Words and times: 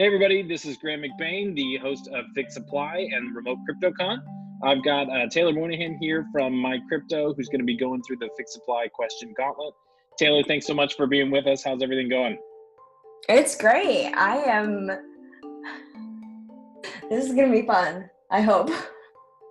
Hey, 0.00 0.06
everybody, 0.06 0.42
this 0.42 0.64
is 0.64 0.78
Graham 0.78 1.02
McBain, 1.02 1.54
the 1.54 1.76
host 1.76 2.08
of 2.14 2.24
Fix 2.34 2.54
Supply 2.54 3.06
and 3.12 3.36
Remote 3.36 3.58
CryptoCon. 3.68 4.16
I've 4.64 4.82
got 4.82 5.10
uh, 5.10 5.28
Taylor 5.28 5.52
Monahan 5.52 5.98
here 6.00 6.24
from 6.32 6.54
My 6.54 6.78
Crypto, 6.88 7.34
who's 7.34 7.50
going 7.50 7.60
to 7.60 7.66
be 7.66 7.76
going 7.76 8.02
through 8.04 8.16
the 8.16 8.30
Fix 8.34 8.54
Supply 8.54 8.88
question 8.88 9.34
gauntlet. 9.36 9.74
Taylor, 10.18 10.42
thanks 10.42 10.66
so 10.66 10.72
much 10.72 10.96
for 10.96 11.06
being 11.06 11.30
with 11.30 11.46
us. 11.46 11.62
How's 11.62 11.82
everything 11.82 12.08
going? 12.08 12.38
It's 13.28 13.54
great. 13.54 14.10
I 14.14 14.38
am. 14.38 14.86
This 17.10 17.26
is 17.26 17.34
going 17.34 17.52
to 17.52 17.60
be 17.60 17.66
fun, 17.66 18.08
I 18.30 18.40
hope. 18.40 18.70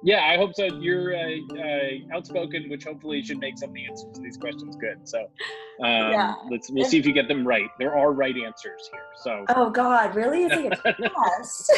Yeah, 0.02 0.24
I 0.24 0.38
hope 0.38 0.56
so. 0.56 0.66
You're 0.66 1.14
uh, 1.14 1.30
uh, 1.58 2.16
outspoken, 2.16 2.70
which 2.70 2.86
hopefully 2.86 3.22
should 3.22 3.40
make 3.40 3.58
some 3.58 3.70
of 3.70 3.76
the 3.76 3.86
answers 3.86 4.16
to 4.16 4.22
these 4.22 4.38
questions 4.38 4.78
good. 4.78 5.08
So, 5.08 5.20
um, 5.20 6.12
yeah. 6.12 6.36
let's 6.50 6.70
we'll 6.70 6.86
see 6.86 6.98
if 6.98 7.06
you 7.06 7.12
get 7.12 7.28
them 7.28 7.46
right. 7.46 7.70
There 7.80 7.98
are 7.98 8.14
right 8.14 8.36
answers 8.38 8.90
here. 8.92 9.02
So. 9.24 9.46
Oh 9.50 9.70
God, 9.70 10.16
really? 10.16 10.44
Is 10.44 10.52
it 10.54 10.80
a 10.86 10.94
test? 11.38 11.72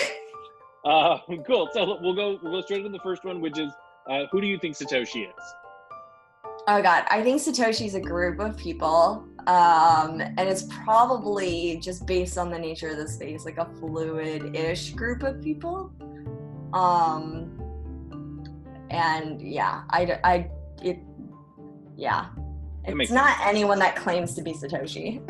uh, 0.86 1.18
cool. 1.48 1.70
So 1.74 1.98
we'll 2.02 2.14
go 2.14 2.40
we'll 2.44 2.54
go 2.54 2.62
straight 2.62 2.84
to 2.84 2.90
the 2.90 3.00
first 3.00 3.24
one, 3.26 3.42
which 3.42 3.58
is 3.58 3.72
uh, 4.08 4.26
who 4.32 4.40
do 4.40 4.48
you 4.48 4.60
think 4.60 4.76
Satoshi 4.76 5.28
is? 5.28 5.54
Oh 6.68 6.80
God, 6.82 7.06
I 7.10 7.24
think 7.24 7.42
Satoshi 7.42 7.88
is 7.88 7.96
a 7.96 8.00
group 8.00 8.40
of 8.40 8.56
people, 8.56 9.28
um, 9.48 10.22
and 10.22 10.42
it's 10.42 10.68
probably 10.84 11.80
just 11.82 12.06
based 12.06 12.38
on 12.38 12.52
the 12.52 12.60
nature 12.60 12.90
of 12.90 12.98
the 12.98 13.08
space, 13.08 13.46
like 13.46 13.58
a 13.58 13.66
fluid-ish 13.80 14.92
group 14.92 15.24
of 15.24 15.42
people. 15.42 15.92
Um, 16.74 17.51
and 18.92 19.42
yeah 19.42 19.84
i 19.90 20.20
i 20.24 20.50
it 20.84 21.00
yeah. 22.02 22.28
It's 22.84 23.12
not 23.12 23.38
sense. 23.38 23.42
anyone 23.46 23.78
that 23.80 23.96
claims 23.96 24.34
to 24.34 24.42
be 24.42 24.54
satoshi. 24.54 25.22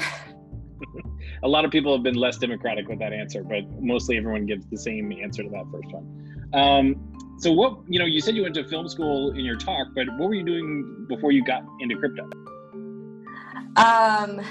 A 1.44 1.48
lot 1.48 1.66
of 1.66 1.72
people 1.72 1.94
have 1.94 2.04
been 2.04 2.16
less 2.16 2.38
democratic 2.38 2.88
with 2.88 3.00
that 3.00 3.12
answer 3.12 3.44
but 3.44 3.70
mostly 3.82 4.18
everyone 4.18 4.46
gives 4.46 4.66
the 4.68 4.78
same 4.78 5.12
answer 5.12 5.44
to 5.44 5.50
that 5.50 5.66
first 5.72 5.92
one. 5.92 6.50
Um, 6.54 7.14
so 7.40 7.52
what 7.52 7.80
you 7.88 8.00
know 8.00 8.06
you 8.06 8.22
said 8.22 8.36
you 8.36 8.44
went 8.44 8.56
to 8.56 8.64
film 8.68 8.88
school 8.88 9.32
in 9.32 9.44
your 9.44 9.58
talk 9.58 9.88
but 9.96 10.08
what 10.18 10.30
were 10.30 10.36
you 10.36 10.46
doing 10.46 11.06
before 11.10 11.32
you 11.32 11.44
got 11.44 11.64
into 11.80 11.98
crypto? 11.98 12.30
Um 13.76 14.42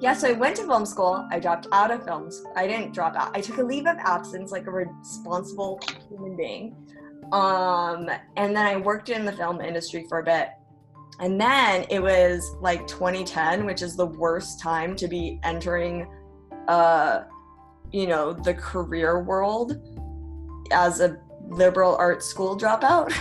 yeah 0.00 0.12
so 0.12 0.28
i 0.28 0.32
went 0.32 0.56
to 0.56 0.64
film 0.64 0.86
school. 0.86 1.28
I 1.30 1.38
dropped 1.38 1.68
out 1.72 1.90
of 1.90 2.04
films. 2.04 2.42
I 2.56 2.66
didn't 2.66 2.94
drop 2.94 3.14
out. 3.14 3.36
I 3.36 3.40
took 3.40 3.58
a 3.58 3.62
leave 3.62 3.86
of 3.86 3.96
absence 3.98 4.50
like 4.50 4.66
a 4.66 4.72
responsible 4.72 5.80
human 6.08 6.36
being 6.36 6.76
um, 7.32 8.08
and 8.36 8.56
then 8.56 8.66
I 8.66 8.76
worked 8.76 9.10
in 9.10 9.24
the 9.24 9.32
film 9.32 9.60
industry 9.60 10.06
for 10.08 10.20
a 10.20 10.22
bit. 10.22 10.50
And 11.20 11.40
then 11.40 11.84
it 11.90 12.00
was 12.00 12.56
like 12.60 12.86
2010, 12.86 13.66
which 13.66 13.82
is 13.82 13.96
the 13.96 14.06
worst 14.06 14.60
time 14.60 14.94
to 14.96 15.08
be 15.08 15.40
entering, 15.42 16.08
uh, 16.68 17.24
you 17.90 18.06
know, 18.06 18.32
the 18.32 18.54
career 18.54 19.22
world 19.22 19.80
as 20.70 21.00
a 21.00 21.18
liberal 21.48 21.96
arts 21.96 22.26
school 22.26 22.56
dropout. 22.56 23.12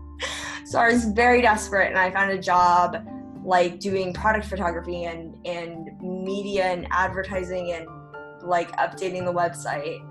so 0.66 0.78
I 0.78 0.92
was 0.92 1.06
very 1.06 1.40
desperate 1.40 1.88
and 1.88 1.98
I 1.98 2.10
found 2.10 2.30
a 2.30 2.38
job 2.38 3.06
like 3.42 3.80
doing 3.80 4.12
product 4.12 4.46
photography 4.46 5.04
and, 5.04 5.34
and 5.46 5.88
media 6.02 6.66
and 6.66 6.86
advertising 6.90 7.72
and 7.72 7.86
like 8.42 8.70
updating 8.76 9.24
the 9.24 9.32
website 9.32 10.06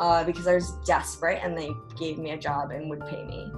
uh, 0.00 0.24
because 0.24 0.46
I 0.46 0.54
was 0.54 0.72
desperate 0.86 1.40
and 1.42 1.56
they 1.56 1.70
gave 1.96 2.18
me 2.18 2.30
a 2.30 2.38
job 2.38 2.70
and 2.72 2.88
would 2.88 3.06
pay 3.06 3.22
me. 3.22 3.52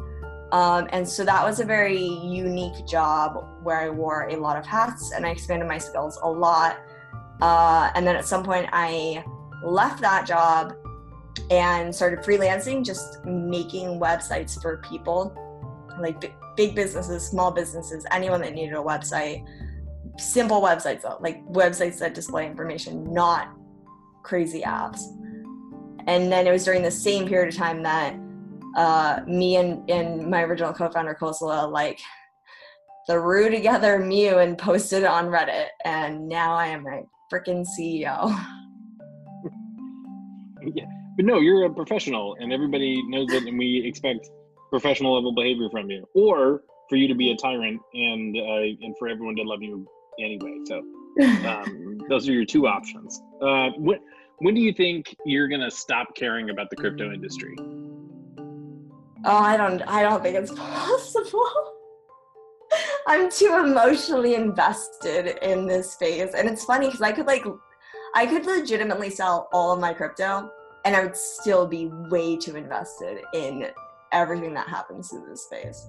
Um, 0.50 0.88
and 0.90 1.08
so 1.08 1.24
that 1.24 1.42
was 1.42 1.60
a 1.60 1.64
very 1.64 1.96
unique 1.96 2.86
job 2.86 3.48
where 3.62 3.80
I 3.80 3.88
wore 3.88 4.28
a 4.28 4.36
lot 4.36 4.58
of 4.58 4.66
hats 4.66 5.12
and 5.12 5.24
I 5.24 5.30
expanded 5.30 5.66
my 5.66 5.78
skills 5.78 6.18
a 6.22 6.30
lot. 6.30 6.80
Uh, 7.40 7.90
and 7.94 8.06
then 8.06 8.16
at 8.16 8.26
some 8.26 8.42
point, 8.42 8.68
I 8.72 9.24
left 9.64 10.02
that 10.02 10.26
job 10.26 10.74
and 11.50 11.94
started 11.94 12.18
freelancing, 12.18 12.84
just 12.84 13.24
making 13.24 14.00
websites 14.00 14.60
for 14.60 14.78
people, 14.78 15.34
like 16.00 16.20
b- 16.20 16.34
big 16.56 16.74
businesses, 16.74 17.26
small 17.26 17.52
businesses, 17.52 18.04
anyone 18.10 18.42
that 18.42 18.52
needed 18.52 18.74
a 18.74 18.82
website. 18.82 19.46
Simple 20.18 20.60
websites, 20.60 21.02
though, 21.02 21.16
like 21.20 21.42
websites 21.46 21.98
that 22.00 22.14
display 22.14 22.46
information, 22.46 23.10
not 23.14 23.48
crazy 24.22 24.60
apps 24.60 25.00
and 26.06 26.30
then 26.30 26.46
it 26.46 26.52
was 26.52 26.64
during 26.64 26.82
the 26.82 26.90
same 26.90 27.26
period 27.26 27.48
of 27.52 27.56
time 27.58 27.82
that 27.82 28.16
uh, 28.76 29.20
me 29.26 29.56
and, 29.56 29.88
and 29.90 30.30
my 30.30 30.42
original 30.42 30.72
co-founder 30.72 31.14
Kosala 31.14 31.70
like 31.70 32.00
threw 33.08 33.50
together 33.50 33.98
Mew 33.98 34.38
and 34.38 34.56
posted 34.56 35.02
it 35.02 35.06
on 35.06 35.26
Reddit, 35.26 35.66
and 35.84 36.28
now 36.28 36.54
I 36.54 36.66
am 36.68 36.86
a 36.86 37.02
freaking 37.32 37.66
CEO. 37.66 38.28
yeah, 40.74 40.84
but 41.16 41.24
no, 41.24 41.40
you're 41.40 41.66
a 41.66 41.70
professional, 41.70 42.36
and 42.40 42.52
everybody 42.52 43.02
knows 43.08 43.32
it, 43.32 43.44
and 43.44 43.58
we 43.58 43.84
expect 43.84 44.28
professional 44.70 45.14
level 45.14 45.34
behavior 45.34 45.68
from 45.70 45.90
you, 45.90 46.06
or 46.14 46.62
for 46.88 46.96
you 46.96 47.08
to 47.08 47.14
be 47.14 47.30
a 47.32 47.36
tyrant 47.36 47.80
and 47.94 48.36
uh, 48.36 48.84
and 48.84 48.96
for 48.98 49.08
everyone 49.08 49.36
to 49.36 49.42
love 49.42 49.62
you 49.62 49.86
anyway. 50.18 50.58
So 50.66 50.82
um, 51.48 51.98
those 52.08 52.28
are 52.28 52.32
your 52.32 52.44
two 52.44 52.66
options. 52.66 53.20
Uh, 53.40 53.70
what 53.76 53.98
when 54.42 54.54
do 54.54 54.60
you 54.60 54.72
think 54.72 55.16
you're 55.24 55.46
gonna 55.46 55.70
stop 55.70 56.16
caring 56.16 56.50
about 56.50 56.68
the 56.68 56.74
crypto 56.74 57.12
industry? 57.12 57.54
Oh, 59.24 59.36
I 59.36 59.56
don't 59.56 59.82
I 59.82 60.02
don't 60.02 60.20
think 60.20 60.36
it's 60.36 60.50
possible. 60.56 61.48
I'm 63.06 63.30
too 63.30 63.62
emotionally 63.64 64.34
invested 64.34 65.38
in 65.42 65.66
this 65.66 65.92
space. 65.92 66.34
And 66.34 66.48
it's 66.48 66.64
funny 66.64 66.86
because 66.86 67.02
I 67.02 67.12
could 67.12 67.26
like 67.26 67.44
I 68.16 68.26
could 68.26 68.44
legitimately 68.44 69.10
sell 69.10 69.48
all 69.52 69.72
of 69.72 69.78
my 69.78 69.94
crypto 69.94 70.50
and 70.84 70.96
I 70.96 71.04
would 71.04 71.16
still 71.16 71.66
be 71.66 71.86
way 71.86 72.36
too 72.36 72.56
invested 72.56 73.18
in 73.34 73.68
everything 74.10 74.54
that 74.54 74.68
happens 74.68 75.12
in 75.12 75.24
this 75.28 75.44
space. 75.44 75.86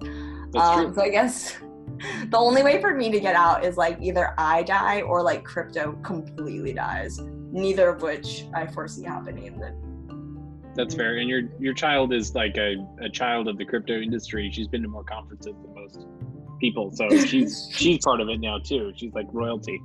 Um, 0.56 0.94
so 0.94 1.02
I 1.02 1.08
guess 1.08 1.56
the 2.28 2.38
only 2.38 2.62
way 2.62 2.80
for 2.80 2.94
me 2.94 3.10
to 3.10 3.18
get 3.18 3.34
out 3.34 3.64
is 3.64 3.76
like 3.76 3.98
either 4.00 4.32
I 4.38 4.62
die 4.62 5.02
or 5.02 5.24
like 5.24 5.42
crypto 5.42 5.98
completely 6.04 6.72
dies 6.72 7.20
neither 7.54 7.88
of 7.88 8.02
which 8.02 8.44
I 8.52 8.66
foresee 8.66 9.04
happening 9.04 9.46
in 9.46 9.58
that's 10.74 10.94
fair. 10.94 11.18
And 11.18 11.28
your 11.28 11.42
your 11.58 11.74
child 11.74 12.12
is 12.12 12.34
like 12.34 12.56
a, 12.56 12.76
a 13.00 13.08
child 13.08 13.48
of 13.48 13.58
the 13.58 13.64
crypto 13.64 14.00
industry. 14.00 14.50
She's 14.52 14.68
been 14.68 14.82
to 14.82 14.88
more 14.88 15.04
conferences 15.04 15.54
than 15.54 15.74
most 15.74 16.06
people. 16.60 16.90
So 16.92 17.08
she's 17.26 17.68
she's 17.72 17.98
part 18.04 18.20
of 18.20 18.28
it 18.28 18.40
now 18.40 18.58
too. 18.58 18.92
She's 18.96 19.12
like 19.14 19.26
royalty. 19.32 19.80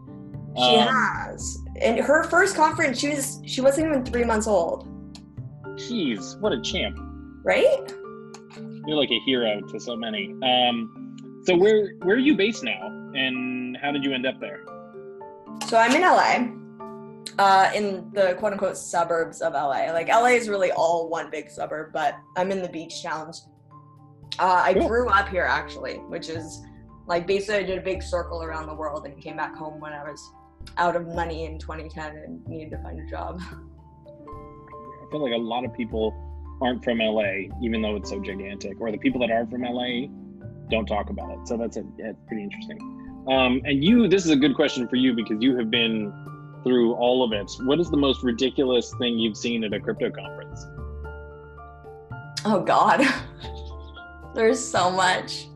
She 0.58 0.64
um, 0.64 0.88
has. 0.88 1.60
And 1.80 2.00
her 2.00 2.24
first 2.24 2.56
conference, 2.56 3.00
she 3.00 3.10
was 3.10 3.42
she 3.46 3.62
wasn't 3.62 3.88
even 3.88 4.06
three 4.06 4.24
months 4.24 4.48
old. 4.48 4.88
Jeez, 5.76 6.40
what 6.40 6.52
a 6.52 6.62
champ. 6.62 6.98
Right? 7.44 7.94
You're 8.86 8.98
like 8.98 9.12
a 9.12 9.20
hero 9.26 9.62
to 9.62 9.80
so 9.80 9.96
many. 9.96 10.34
Um 10.44 11.16
so 11.46 11.56
where 11.56 11.94
where 12.02 12.16
are 12.16 12.20
you 12.20 12.36
based 12.36 12.64
now 12.64 12.88
and 13.14 13.78
how 13.78 13.92
did 13.92 14.04
you 14.04 14.14
end 14.14 14.26
up 14.26 14.40
there? 14.40 14.66
So 15.68 15.78
I'm 15.78 15.96
in 15.96 16.02
LA 16.02 16.59
uh, 17.40 17.72
in 17.74 18.12
the 18.14 18.36
quote 18.38 18.52
unquote 18.52 18.78
suburbs 18.78 19.42
of 19.42 19.54
LA. 19.54 19.92
Like 19.94 20.10
LA 20.10 20.36
is 20.36 20.50
really 20.50 20.72
all 20.74 21.10
one 21.10 21.32
big 21.32 21.50
suburb, 21.50 21.94
but 21.94 22.16
I'm 22.36 22.52
in 22.52 22.62
the 22.62 22.68
beach 22.68 23.02
towns. 23.02 23.48
Uh, 24.38 24.62
I 24.66 24.74
grew 24.74 25.08
up 25.10 25.30
here 25.30 25.46
actually, 25.46 25.96
which 26.10 26.30
is 26.30 26.62
like 27.08 27.26
basically 27.26 27.56
I 27.56 27.64
did 27.64 27.78
a 27.78 27.82
big 27.82 28.04
circle 28.04 28.44
around 28.44 28.68
the 28.68 28.76
world 28.76 29.06
and 29.06 29.20
came 29.22 29.38
back 29.38 29.56
home 29.56 29.80
when 29.80 29.94
I 29.94 30.04
was 30.04 30.22
out 30.78 30.98
of 30.98 31.08
money 31.08 31.46
in 31.46 31.58
2010 31.58 32.18
and 32.18 32.46
needed 32.46 32.72
to 32.72 32.84
find 32.84 33.00
a 33.00 33.10
job. 33.10 33.42
I 33.42 35.10
feel 35.10 35.24
like 35.24 35.34
a 35.34 35.42
lot 35.42 35.64
of 35.64 35.74
people 35.74 36.14
aren't 36.62 36.84
from 36.84 37.00
LA, 37.00 37.48
even 37.64 37.82
though 37.82 37.96
it's 37.96 38.10
so 38.10 38.20
gigantic, 38.20 38.82
or 38.82 38.92
the 38.92 38.98
people 38.98 39.22
that 39.22 39.32
are 39.32 39.48
from 39.48 39.62
LA 39.62 40.08
don't 40.70 40.86
talk 40.86 41.10
about 41.10 41.32
it. 41.32 41.48
So 41.48 41.56
that's 41.56 41.78
a, 41.78 41.84
that's 41.98 42.18
pretty 42.28 42.44
interesting. 42.44 43.26
Um, 43.30 43.62
and 43.64 43.84
you, 43.84 44.10
this 44.10 44.26
is 44.26 44.32
a 44.32 44.36
good 44.36 44.56
question 44.56 44.90
for 44.90 44.98
you 44.98 45.14
because 45.14 45.38
you 45.42 45.56
have 45.56 45.72
been 45.72 46.12
through 46.64 46.94
all 46.94 47.24
of 47.24 47.32
it, 47.32 47.52
what 47.66 47.80
is 47.80 47.90
the 47.90 47.98
most 47.98 48.24
ridiculous 48.24 48.94
thing 49.00 49.18
you've 49.18 49.38
seen 49.38 49.64
at 49.64 49.74
a 49.74 49.80
crypto 49.80 50.10
conference? 50.10 50.66
Oh 52.46 52.62
God, 52.66 53.02
there's 54.36 54.64
so 54.64 54.90
much. 54.90 55.48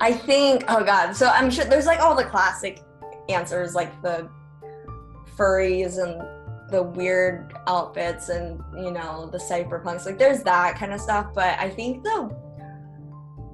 I 0.00 0.12
think, 0.12 0.64
oh 0.68 0.82
God, 0.82 1.12
so 1.12 1.26
I'm 1.26 1.50
sure 1.50 1.64
there's 1.64 1.86
like 1.86 2.00
all 2.00 2.14
the 2.14 2.24
classic 2.24 2.82
answers, 3.28 3.74
like 3.74 4.00
the 4.02 4.28
furries 5.36 6.02
and 6.02 6.20
the 6.70 6.82
weird 6.82 7.52
outfits 7.66 8.28
and 8.28 8.62
you 8.76 8.90
know 8.90 9.28
the 9.30 9.38
cypherpunks. 9.38 10.06
Like 10.06 10.18
there's 10.18 10.42
that 10.44 10.76
kind 10.76 10.92
of 10.92 11.00
stuff, 11.00 11.34
but 11.34 11.58
I 11.58 11.68
think 11.68 12.02
the 12.02 12.34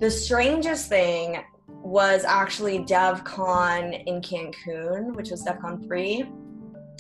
the 0.01 0.11
strangest 0.11 0.89
thing 0.89 1.43
was 1.87 2.25
actually 2.25 2.81
DevCon 2.81 4.03
in 4.07 4.21
Cancun, 4.21 5.15
which 5.15 5.31
was 5.31 5.45
DevCon 5.45 5.87
3. 5.87 6.29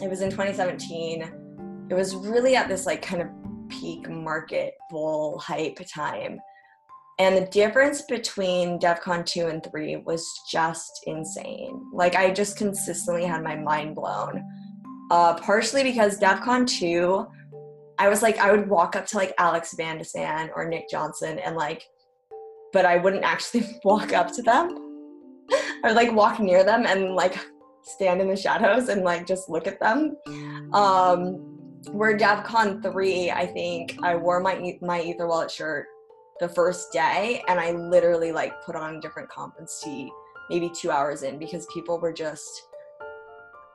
It 0.01 0.09
was 0.09 0.21
in 0.21 0.31
2017. 0.31 1.87
It 1.91 1.95
was 1.95 2.15
really 2.15 2.55
at 2.55 2.69
this 2.69 2.87
like 2.87 3.03
kind 3.03 3.21
of 3.21 3.29
peak 3.69 4.09
market 4.09 4.75
bull 4.89 5.41
hype 5.41 5.81
time. 5.93 6.39
And 7.19 7.37
the 7.37 7.47
difference 7.51 8.03
between 8.03 8.79
DevCon 8.79 9.27
2 9.27 9.49
and 9.49 9.67
3 9.69 9.97
was 10.07 10.25
just 10.53 11.03
insane. 11.07 11.91
Like 11.93 12.15
I 12.15 12.31
just 12.31 12.57
consistently 12.57 13.25
had 13.25 13.43
my 13.43 13.57
mind 13.57 13.97
blown 13.97 14.45
Uh, 15.11 15.35
partially 15.35 15.83
because 15.83 16.21
DevCon 16.21 16.65
2, 16.65 17.27
I 17.99 18.09
was 18.09 18.23
like, 18.23 18.39
I 18.39 18.53
would 18.53 18.69
walk 18.69 18.95
up 18.95 19.07
to 19.07 19.17
like 19.17 19.35
Alex 19.39 19.75
Van 19.77 19.99
de 19.99 20.05
Sande 20.05 20.51
or 20.55 20.69
Nick 20.69 20.89
Johnson 20.89 21.41
and 21.41 21.57
like, 21.57 21.83
but 22.73 22.85
I 22.85 22.97
wouldn't 22.97 23.25
actually 23.25 23.67
walk 23.85 24.13
up 24.13 24.33
to 24.33 24.43
them. 24.43 24.79
I 25.85 25.89
would 25.89 25.97
like 25.97 26.13
walk 26.13 26.41
near 26.41 26.65
them 26.65 26.87
and 26.87 27.15
like 27.15 27.39
stand 27.83 28.21
in 28.21 28.29
the 28.29 28.37
shadows 28.37 28.89
and 28.89 29.03
like 29.03 29.27
just 29.27 29.49
look 29.49 29.67
at 29.67 29.81
them. 29.81 30.17
Um, 30.73 31.55
where 31.93 32.19
DevCon 32.19 32.83
3, 32.83 33.31
I 33.31 33.47
think 33.47 33.97
I 34.03 34.17
wore 34.17 34.41
my 34.41 34.77
my 34.83 35.01
Ether 35.01 35.29
Wallet 35.29 35.51
shirt 35.51 35.87
the 36.41 36.49
first 36.49 36.93
day 36.93 37.43
and 37.49 37.59
I 37.59 37.71
literally 37.73 38.33
like 38.33 38.53
put 38.65 38.77
on 38.77 39.01
different 39.01 39.29
competency 39.29 40.11
maybe 40.51 40.71
two 40.71 40.91
hours 40.91 41.23
in 41.23 41.39
because 41.39 41.67
people 41.73 41.99
were 41.99 42.13
just 42.13 42.69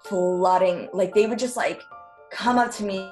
flooding 0.05 0.89
like 0.93 1.13
they 1.13 1.27
would 1.27 1.39
just 1.39 1.57
like 1.57 1.81
come 2.31 2.57
up 2.57 2.71
to 2.71 2.83
me 2.83 3.11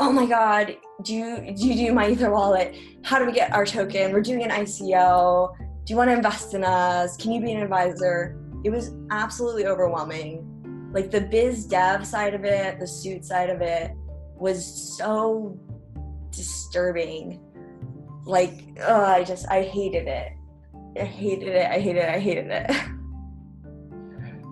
oh 0.00 0.10
my 0.10 0.24
god 0.26 0.76
do 1.02 1.14
you 1.14 1.54
do 1.54 1.68
you 1.68 1.88
do 1.88 1.92
my 1.94 2.08
ether 2.08 2.30
wallet? 2.30 2.76
How 3.04 3.18
do 3.18 3.26
we 3.26 3.32
get 3.32 3.52
our 3.52 3.64
token? 3.64 4.12
We're 4.12 4.22
doing 4.22 4.42
an 4.42 4.50
ico 4.50 5.54
do 5.84 5.92
you 5.92 5.96
want 5.96 6.10
to 6.10 6.14
invest 6.14 6.54
in 6.54 6.62
us? 6.62 7.16
Can 7.16 7.32
you 7.32 7.40
be 7.40 7.52
an 7.52 7.62
advisor? 7.62 8.38
It 8.64 8.70
was 8.70 8.92
absolutely 9.10 9.66
overwhelming. 9.66 10.90
Like 10.92 11.10
the 11.10 11.20
biz 11.20 11.66
dev 11.66 12.06
side 12.06 12.34
of 12.34 12.44
it 12.44 12.80
the 12.80 12.86
suit 12.86 13.24
side 13.24 13.50
of 13.50 13.60
it 13.60 13.92
was 14.36 14.64
so 14.98 15.58
disturbing. 16.30 17.40
Like 18.24 18.78
oh, 18.82 19.04
i 19.04 19.22
just 19.22 19.48
i 19.50 19.62
hated 19.62 20.08
it. 20.08 20.32
I 20.98 21.04
hated 21.04 21.48
it 21.48 21.70
i 21.70 21.78
hated 21.78 22.02
it 22.02 22.08
i 22.08 22.18
hated 22.18 22.46
it. 22.50 22.70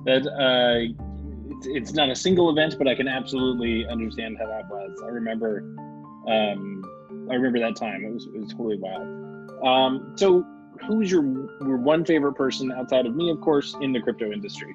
That 0.05 0.25
uh 0.27 1.07
it's, 1.58 1.66
it's 1.66 1.93
not 1.93 2.08
a 2.08 2.16
single 2.16 2.50
event 2.50 2.76
but 2.78 2.87
i 2.87 2.94
can 2.94 3.08
absolutely 3.08 3.87
understand 3.87 4.37
how 4.38 4.46
that 4.46 4.69
was. 4.69 5.00
I 5.05 5.08
remember 5.08 5.60
um 6.28 6.84
i 7.31 7.34
remember 7.34 7.58
that 7.60 7.76
time. 7.76 8.05
It 8.05 8.12
was, 8.12 8.26
it 8.26 8.40
was 8.40 8.52
totally 8.52 8.78
wild. 8.78 9.66
Um 9.66 10.12
so 10.16 10.44
who's 10.87 11.10
your, 11.10 11.25
your 11.62 11.76
one 11.76 12.05
favorite 12.05 12.34
person 12.34 12.70
outside 12.72 13.06
of 13.06 13.16
me 13.16 13.31
of 13.31 13.40
course 13.40 13.76
in 13.81 13.93
the 13.93 14.00
crypto 14.00 14.31
industry? 14.31 14.75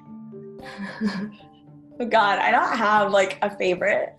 Oh 2.00 2.06
god 2.08 2.38
i 2.38 2.50
don't 2.50 2.76
have 2.76 3.10
like 3.10 3.38
a 3.42 3.56
favorite. 3.56 4.14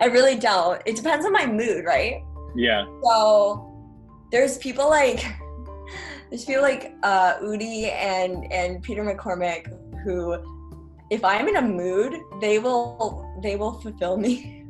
I 0.00 0.06
really 0.06 0.36
don't. 0.36 0.80
It 0.84 0.94
depends 0.96 1.24
on 1.24 1.32
my 1.32 1.46
mood 1.46 1.84
right? 1.84 2.22
Yeah. 2.54 2.84
So 3.02 3.70
there's 4.30 4.58
people 4.58 4.88
like 4.88 5.24
there's 6.30 6.44
people 6.44 6.62
like 6.62 6.94
uh, 7.02 7.38
Udi 7.38 7.92
and 7.92 8.50
and 8.52 8.82
Peter 8.82 9.04
McCormack 9.04 9.66
who, 10.04 10.36
if 11.14 11.24
I'm 11.24 11.46
in 11.46 11.56
a 11.56 11.62
mood, 11.62 12.20
they 12.40 12.58
will 12.58 13.24
they 13.40 13.54
will 13.54 13.74
fulfill 13.80 14.16
me. 14.16 14.66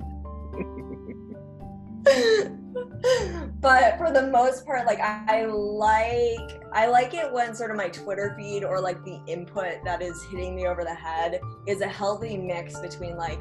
but 3.61 3.97
for 3.97 4.11
the 4.13 4.29
most 4.31 4.67
part, 4.67 4.87
like 4.87 5.01
I, 5.01 5.25
I 5.27 5.47
like 5.47 6.63
I 6.75 6.87
like 6.87 7.15
it 7.15 7.33
when 7.33 7.55
sort 7.55 7.71
of 7.71 7.79
my 7.79 7.89
Twitter 7.89 8.35
feed 8.37 8.63
or 8.63 8.79
like 8.79 9.03
the 9.05 9.19
input 9.27 9.83
that 9.85 10.03
is 10.03 10.23
hitting 10.31 10.55
me 10.55 10.67
over 10.67 10.85
the 10.85 10.95
head 10.95 11.41
is 11.67 11.81
a 11.81 11.89
healthy 11.89 12.37
mix 12.37 12.79
between 12.79 13.17
like 13.17 13.41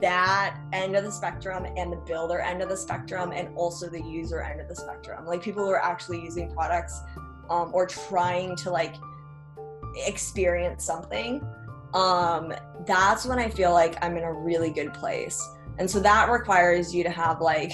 that 0.00 0.58
end 0.72 0.96
of 0.96 1.04
the 1.04 1.12
spectrum 1.12 1.64
and 1.76 1.92
the 1.92 2.02
builder 2.08 2.40
end 2.40 2.60
of 2.60 2.68
the 2.70 2.76
spectrum 2.76 3.30
and 3.32 3.54
also 3.56 3.88
the 3.88 4.02
user 4.02 4.42
end 4.42 4.58
of 4.58 4.66
the 4.66 4.74
spectrum 4.74 5.26
like 5.26 5.42
people 5.42 5.62
who 5.62 5.70
are 5.70 5.84
actually 5.84 6.18
using 6.22 6.50
products 6.54 7.02
um, 7.50 7.70
or 7.74 7.86
trying 7.86 8.56
to 8.56 8.70
like 8.70 8.94
experience 10.06 10.84
something 10.84 11.46
um, 11.94 12.52
that's 12.86 13.26
when 13.26 13.38
i 13.38 13.48
feel 13.48 13.72
like 13.72 13.96
i'm 14.02 14.16
in 14.16 14.24
a 14.24 14.32
really 14.32 14.70
good 14.70 14.92
place 14.94 15.40
and 15.78 15.90
so 15.90 16.00
that 16.00 16.30
requires 16.30 16.94
you 16.94 17.02
to 17.02 17.10
have 17.10 17.40
like 17.40 17.72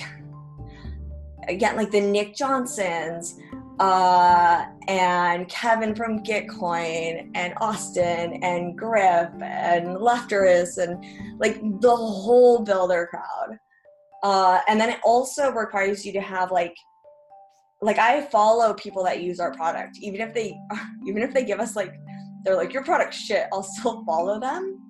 again 1.49 1.77
like 1.77 1.91
the 1.91 2.01
nick 2.01 2.35
johnsons 2.35 3.39
uh, 3.79 4.65
and 4.89 5.49
Kevin 5.49 5.95
from 5.95 6.23
Gitcoin 6.23 7.31
and 7.35 7.55
Austin 7.61 8.43
and 8.43 8.77
Griff 8.77 9.31
and 9.43 9.97
Lefteris 9.97 10.79
and 10.79 11.05
like 11.39 11.61
the 11.81 11.95
whole 11.95 12.61
builder 12.61 13.09
crowd. 13.11 13.59
Uh, 14.23 14.61
and 14.69 14.81
then 14.81 14.89
it 14.89 15.01
also 15.05 15.51
requires 15.51 16.07
you 16.07 16.12
to 16.12 16.21
have 16.21 16.51
like 16.51 16.75
like 17.83 17.99
I 17.99 18.23
follow 18.23 18.73
people 18.73 19.05
that 19.05 19.23
use 19.23 19.39
our 19.39 19.53
product, 19.53 19.99
even 20.01 20.21
if 20.23 20.33
they 20.33 20.57
even 21.07 21.23
if 21.23 21.35
they 21.35 21.45
give 21.45 21.61
us 21.61 21.77
like 21.77 21.95
they're 22.47 22.57
like 22.57 22.73
your 22.73 22.85
product 22.85 23.13
shit, 23.13 23.49
I'll 23.53 23.63
still 23.63 24.05
follow 24.07 24.41
them 24.41 24.81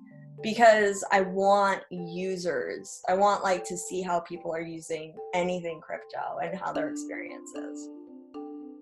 because 0.43 1.03
I 1.11 1.21
want 1.21 1.81
users. 1.89 3.01
I 3.09 3.15
want 3.15 3.43
like 3.43 3.63
to 3.65 3.75
see 3.75 4.01
how 4.01 4.19
people 4.19 4.53
are 4.53 4.61
using 4.61 5.15
anything 5.33 5.81
crypto 5.81 6.37
and 6.41 6.57
how 6.57 6.71
their 6.71 6.89
experience 6.89 7.49
is. 7.49 7.89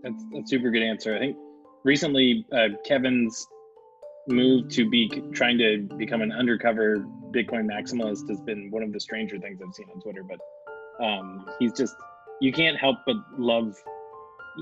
That's 0.03 0.23
a 0.35 0.41
super 0.45 0.69
good 0.69 0.83
answer. 0.83 1.15
I 1.15 1.19
think 1.19 1.37
recently 1.83 2.45
uh, 2.51 2.69
Kevin's 2.85 3.47
move 4.27 4.67
to 4.69 4.89
be 4.89 5.23
trying 5.33 5.57
to 5.59 5.87
become 5.97 6.21
an 6.21 6.31
undercover 6.31 7.05
Bitcoin 7.31 7.69
maximalist 7.69 8.27
has 8.27 8.41
been 8.41 8.69
one 8.71 8.83
of 8.83 8.91
the 8.91 8.99
stranger 8.99 9.37
things 9.39 9.59
I've 9.65 9.73
seen 9.73 9.87
on 9.93 10.01
Twitter. 10.01 10.23
But 10.23 11.03
um, 11.03 11.47
he's 11.59 11.71
just 11.71 11.95
you 12.41 12.51
can't 12.51 12.77
help 12.77 12.97
but 13.05 13.15
love. 13.37 13.75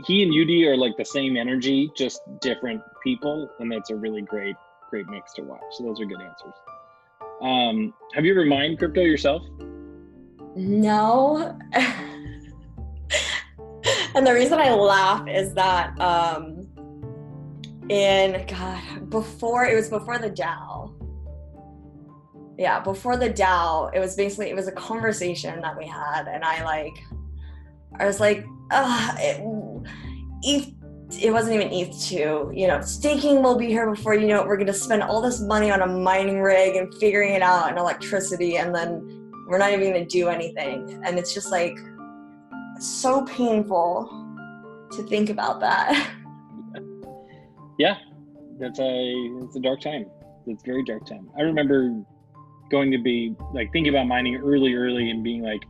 He 0.06 0.24
and 0.24 0.34
Udi 0.34 0.66
are 0.68 0.76
like 0.76 0.98
the 0.98 1.06
same 1.06 1.38
energy, 1.38 1.92
just 1.96 2.22
different 2.42 2.82
people, 3.04 3.50
and 3.60 3.72
that's 3.72 3.92
a 3.92 3.96
really 3.96 4.22
great, 4.22 4.56
great 4.90 5.08
mix 5.08 5.34
to 5.34 5.44
watch. 5.44 5.62
So 5.72 5.84
those 5.84 6.02
are 6.02 6.06
good 6.06 6.22
answers. 6.22 6.54
Um, 7.42 7.94
have 8.14 8.26
you 8.26 8.32
ever 8.32 8.46
mined 8.46 8.80
crypto 8.80 9.02
yourself? 9.02 9.44
No. 10.56 11.58
and 14.16 14.26
the 14.26 14.34
reason 14.34 14.60
I 14.60 14.72
laugh 14.74 15.28
is 15.28 15.54
that 15.54 16.00
um, 16.00 16.68
in 17.90 18.46
God 18.48 19.10
before 19.10 19.66
it 19.66 19.76
was 19.76 19.90
before 19.90 20.20
the 20.20 20.30
DAO. 20.30 20.94
Yeah, 22.58 22.80
before 22.80 23.18
the 23.18 23.30
DAO, 23.30 23.94
it 23.94 24.00
was 24.00 24.16
basically 24.16 24.50
it 24.50 24.56
was 24.56 24.68
a 24.68 24.72
conversation 24.72 25.60
that 25.62 25.78
we 25.78 25.88
had, 25.88 26.28
and 26.28 26.44
I 26.44 26.64
like, 26.64 26.94
I 28.00 28.06
was 28.06 28.20
like, 28.20 28.46
it, 28.72 29.42
ETH, 30.44 30.74
it 31.22 31.32
wasn't 31.32 31.56
even 31.56 31.72
ETH 31.72 32.00
two. 32.02 32.52
You 32.54 32.68
know, 32.68 32.82
staking 32.82 33.42
will 33.42 33.58
be 33.58 33.68
here 33.68 33.90
before 33.90 34.16
you 34.16 34.28
know 34.28 34.42
it. 34.42 34.48
We're 34.48 34.58
gonna 34.58 34.74
spend 34.74 35.04
all 35.04 35.22
this 35.22 35.42
money 35.42 35.72
on 35.72 35.82
a 35.82 35.88
mining 35.88 36.42
rig 36.42 36.76
and 36.76 36.94
figuring 36.96 37.34
it 37.34 37.42
out 37.42 37.70
and 37.70 37.78
electricity, 37.78 38.58
and 38.58 38.74
then 38.74 39.32
we're 39.48 39.58
not 39.58 39.72
even 39.72 39.94
gonna 39.94 40.06
do 40.06 40.30
anything. 40.30 41.02
And 41.06 41.18
it's 41.18 41.34
just 41.34 41.52
like 41.52 41.78
so 42.80 43.26
painful 43.26 44.10
to 44.92 45.04
think 45.04 45.30
about 45.30 45.60
that. 45.62 46.12
Yeah, 47.80 47.98
that's 48.60 48.80
a 48.80 49.14
it's 49.42 49.56
a 49.56 49.60
dark 49.60 49.82
time. 49.82 50.06
It's 50.46 50.64
very 50.64 50.84
dark 50.84 51.08
time. 51.08 51.30
I 51.38 51.42
remember 51.42 52.04
going 52.70 52.92
to 52.92 52.98
be 52.98 53.36
like 53.54 53.72
thinking 53.72 53.94
about 53.94 54.08
mining 54.08 54.36
early, 54.38 54.74
early, 54.74 55.10
and 55.10 55.24
being 55.24 55.42
like, 55.42 55.62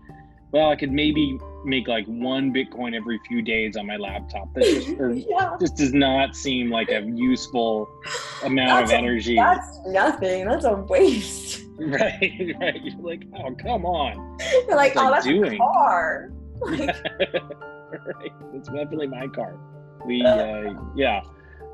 well, 0.51 0.69
I 0.69 0.75
could 0.75 0.91
maybe 0.91 1.39
make 1.65 1.87
like 1.87 2.05
one 2.07 2.53
Bitcoin 2.53 2.95
every 2.95 3.19
few 3.27 3.41
days 3.41 3.77
on 3.77 3.87
my 3.87 3.97
laptop. 3.97 4.53
That 4.53 4.63
just, 4.63 4.87
yeah. 5.29 5.55
just 5.59 5.77
does 5.77 5.93
not 5.93 6.35
seem 6.35 6.69
like 6.69 6.89
a 6.89 7.01
useful 7.01 7.89
amount 8.43 8.81
that's 8.81 8.91
of 8.91 8.97
energy. 8.97 9.37
A, 9.37 9.41
that's 9.41 9.79
nothing. 9.87 10.45
That's 10.45 10.65
a 10.65 10.75
waste. 10.75 11.61
Right, 11.75 12.55
right. 12.61 12.81
You're 12.83 13.01
like, 13.01 13.23
oh, 13.35 13.55
come 13.55 13.83
on. 13.83 14.37
You're 14.67 14.75
like, 14.75 14.93
oh, 14.95 15.09
that's 15.09 15.25
doing? 15.25 15.55
a 15.55 15.57
car. 15.57 16.31
right. 16.61 18.31
It's 18.53 18.67
definitely 18.67 19.07
my 19.07 19.27
car. 19.27 19.57
We, 20.05 20.21
uh, 20.21 20.75
yeah. 20.95 21.23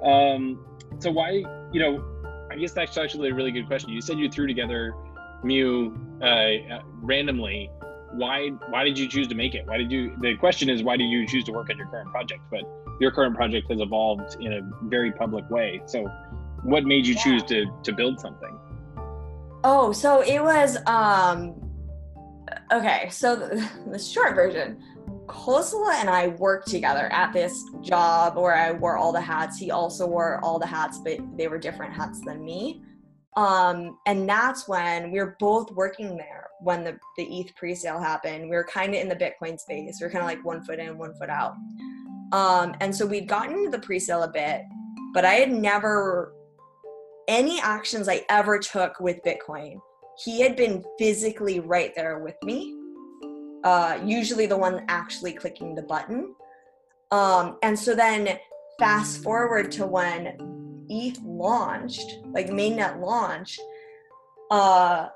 Um, 0.02 0.66
so 1.00 1.12
why, 1.12 1.44
you 1.74 1.82
know, 1.82 2.02
I 2.50 2.56
guess 2.56 2.72
that's 2.72 2.98
actually 2.98 3.30
a 3.30 3.34
really 3.34 3.52
good 3.52 3.68
question. 3.68 3.90
You 3.90 4.00
said 4.00 4.18
you 4.18 4.30
threw 4.32 4.48
together 4.48 4.96
Mew 5.44 5.98
uh, 6.22 6.80
randomly. 7.02 7.70
Why, 8.12 8.50
why 8.70 8.84
did 8.84 8.98
you 8.98 9.08
choose 9.08 9.28
to 9.28 9.36
make 9.36 9.54
it? 9.56 9.66
Why 9.68 9.78
did 9.78 9.92
you, 9.92 10.16
the 10.20 10.36
question 10.38 10.70
is, 10.70 10.84
why 10.84 10.98
did 10.98 11.06
you 11.06 11.28
choose 11.28 11.44
to 11.46 11.52
work 11.52 11.70
on 11.70 11.78
your 11.78 11.88
current 11.88 12.10
project? 12.12 12.42
But 12.50 12.62
your 13.00 13.12
current 13.12 13.36
project 13.36 13.70
has 13.70 13.80
evolved 13.80 14.38
in 14.42 14.54
a 14.54 14.62
very 14.84 15.12
public 15.12 15.50
way. 15.50 15.82
So 15.86 16.06
what 16.64 16.86
made 16.86 17.06
you 17.06 17.16
choose 17.16 17.44
to, 17.44 17.66
to 17.84 17.92
build 17.92 18.20
something? 18.20 18.58
Oh, 19.64 19.92
so 19.92 20.22
it 20.22 20.42
was, 20.42 20.78
um, 20.88 21.56
okay. 22.72 23.10
So 23.12 23.36
the, 23.36 23.70
the 23.92 24.00
short 24.00 24.36
version, 24.36 24.82
Kosala 25.28 25.94
and 26.00 26.10
I 26.10 26.30
worked 26.30 26.68
together 26.68 27.12
at 27.12 27.32
this 27.34 27.64
job 27.82 28.36
where 28.36 28.56
I 28.56 28.72
wore 28.72 28.98
all 28.98 29.12
the 29.12 29.22
hats. 29.22 29.58
He 29.58 29.70
also 29.70 30.08
wore 30.08 30.44
all 30.44 30.58
the 30.58 30.66
hats, 30.66 31.00
but 31.04 31.20
they 31.38 31.48
were 31.48 31.60
different 31.60 31.94
hats 31.94 32.20
than 32.26 32.44
me. 32.44 32.82
Um, 33.36 34.00
and 34.06 34.28
that's 34.28 34.68
when 34.68 35.12
we 35.12 35.20
were 35.20 35.38
both 35.40 35.72
working 35.72 36.18
there 36.18 36.49
when 36.62 36.84
the, 36.84 36.98
the 37.18 37.40
ETH 37.40 37.56
pre-sale 37.56 38.00
happened. 38.00 38.44
We 38.50 38.56
were 38.56 38.64
kind 38.66 38.94
of 38.94 39.02
in 39.02 39.08
the 39.10 39.16
Bitcoin 39.16 39.60
space. 39.60 39.98
We 40.00 40.06
were 40.08 40.12
kind 40.12 40.24
of 40.24 40.28
like 40.28 40.44
one 40.44 40.64
foot 40.64 40.80
in, 40.80 40.98
one 40.98 41.14
foot 41.16 41.30
out. 41.30 41.56
Um, 42.32 42.76
and 42.80 42.96
so 42.96 43.06
we'd 43.06 43.28
gotten 43.28 43.58
into 43.58 43.72
the 43.72 43.80
pre-sale 43.80 44.24
a 44.24 44.32
bit, 44.32 44.64
but 45.14 45.26
I 45.26 45.34
had 45.36 45.52
never 45.52 46.34
any 47.28 47.60
actions 47.62 48.10
I 48.10 48.26
ever 48.30 48.58
took 48.60 49.00
with 49.00 49.22
Bitcoin. 49.24 49.80
he 50.26 50.42
had 50.42 50.56
been 50.56 50.84
physically 50.98 51.60
right 51.60 51.94
there 51.96 52.20
with 52.20 52.36
me 52.44 52.76
uh, 53.64 54.00
usually 54.04 54.46
the 54.46 54.58
one 54.58 54.84
actually 54.88 55.34
clicking 55.34 55.76
the 55.76 55.84
button 55.84 56.34
um, 57.12 57.58
and 57.64 57.78
so 57.78 57.96
then 57.96 58.38
fast 58.80 59.22
forward 59.24 59.72
to 59.72 59.86
when 59.86 60.38
eth 60.90 61.20
launched 61.24 62.18
like 62.32 62.48
mainnet 62.50 63.00
launched 63.00 63.62
uh 64.52 65.10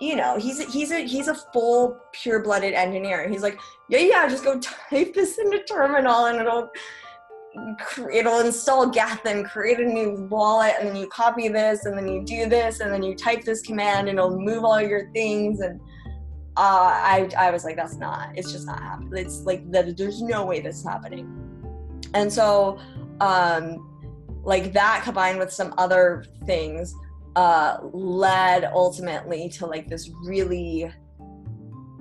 you 0.00 0.16
know 0.16 0.36
he's 0.36 0.60
a, 0.60 0.64
he's 0.64 0.90
a 0.90 1.06
he's 1.06 1.28
a 1.28 1.34
full 1.34 1.98
pure-blooded 2.12 2.74
engineer 2.74 3.28
he's 3.28 3.42
like 3.42 3.58
yeah 3.88 3.98
yeah 3.98 4.28
just 4.28 4.44
go 4.44 4.58
type 4.90 5.14
this 5.14 5.38
into 5.38 5.62
terminal 5.64 6.26
and 6.26 6.38
it'll 6.40 6.70
it'll 8.12 8.40
install 8.40 8.88
Geth 8.88 9.24
and 9.26 9.44
create 9.44 9.80
a 9.80 9.84
new 9.84 10.26
wallet, 10.30 10.74
and 10.78 10.88
then 10.88 10.96
you 10.96 11.06
copy 11.08 11.48
this, 11.48 11.84
and 11.84 11.96
then 11.96 12.08
you 12.08 12.22
do 12.22 12.48
this, 12.48 12.80
and 12.80 12.92
then 12.92 13.02
you 13.02 13.14
type 13.14 13.44
this 13.44 13.62
command, 13.62 14.08
and 14.08 14.18
it'll 14.18 14.38
move 14.38 14.64
all 14.64 14.80
your 14.80 15.10
things. 15.12 15.60
And 15.60 15.80
uh, 16.56 16.92
I, 16.92 17.28
I 17.38 17.50
was 17.50 17.64
like, 17.64 17.76
that's 17.76 17.96
not. 17.96 18.30
It's 18.36 18.52
just 18.52 18.66
not 18.66 18.82
happening. 18.82 19.12
It's 19.14 19.42
like 19.42 19.70
that. 19.72 19.96
There's 19.96 20.22
no 20.22 20.44
way 20.44 20.60
this 20.60 20.78
is 20.78 20.84
happening. 20.84 21.28
And 22.14 22.32
so, 22.32 22.78
um, 23.20 24.40
like 24.44 24.72
that 24.72 25.02
combined 25.04 25.38
with 25.38 25.52
some 25.52 25.74
other 25.78 26.24
things, 26.46 26.94
uh, 27.36 27.78
led 27.92 28.64
ultimately 28.64 29.48
to 29.50 29.66
like 29.66 29.88
this 29.88 30.10
really. 30.24 30.92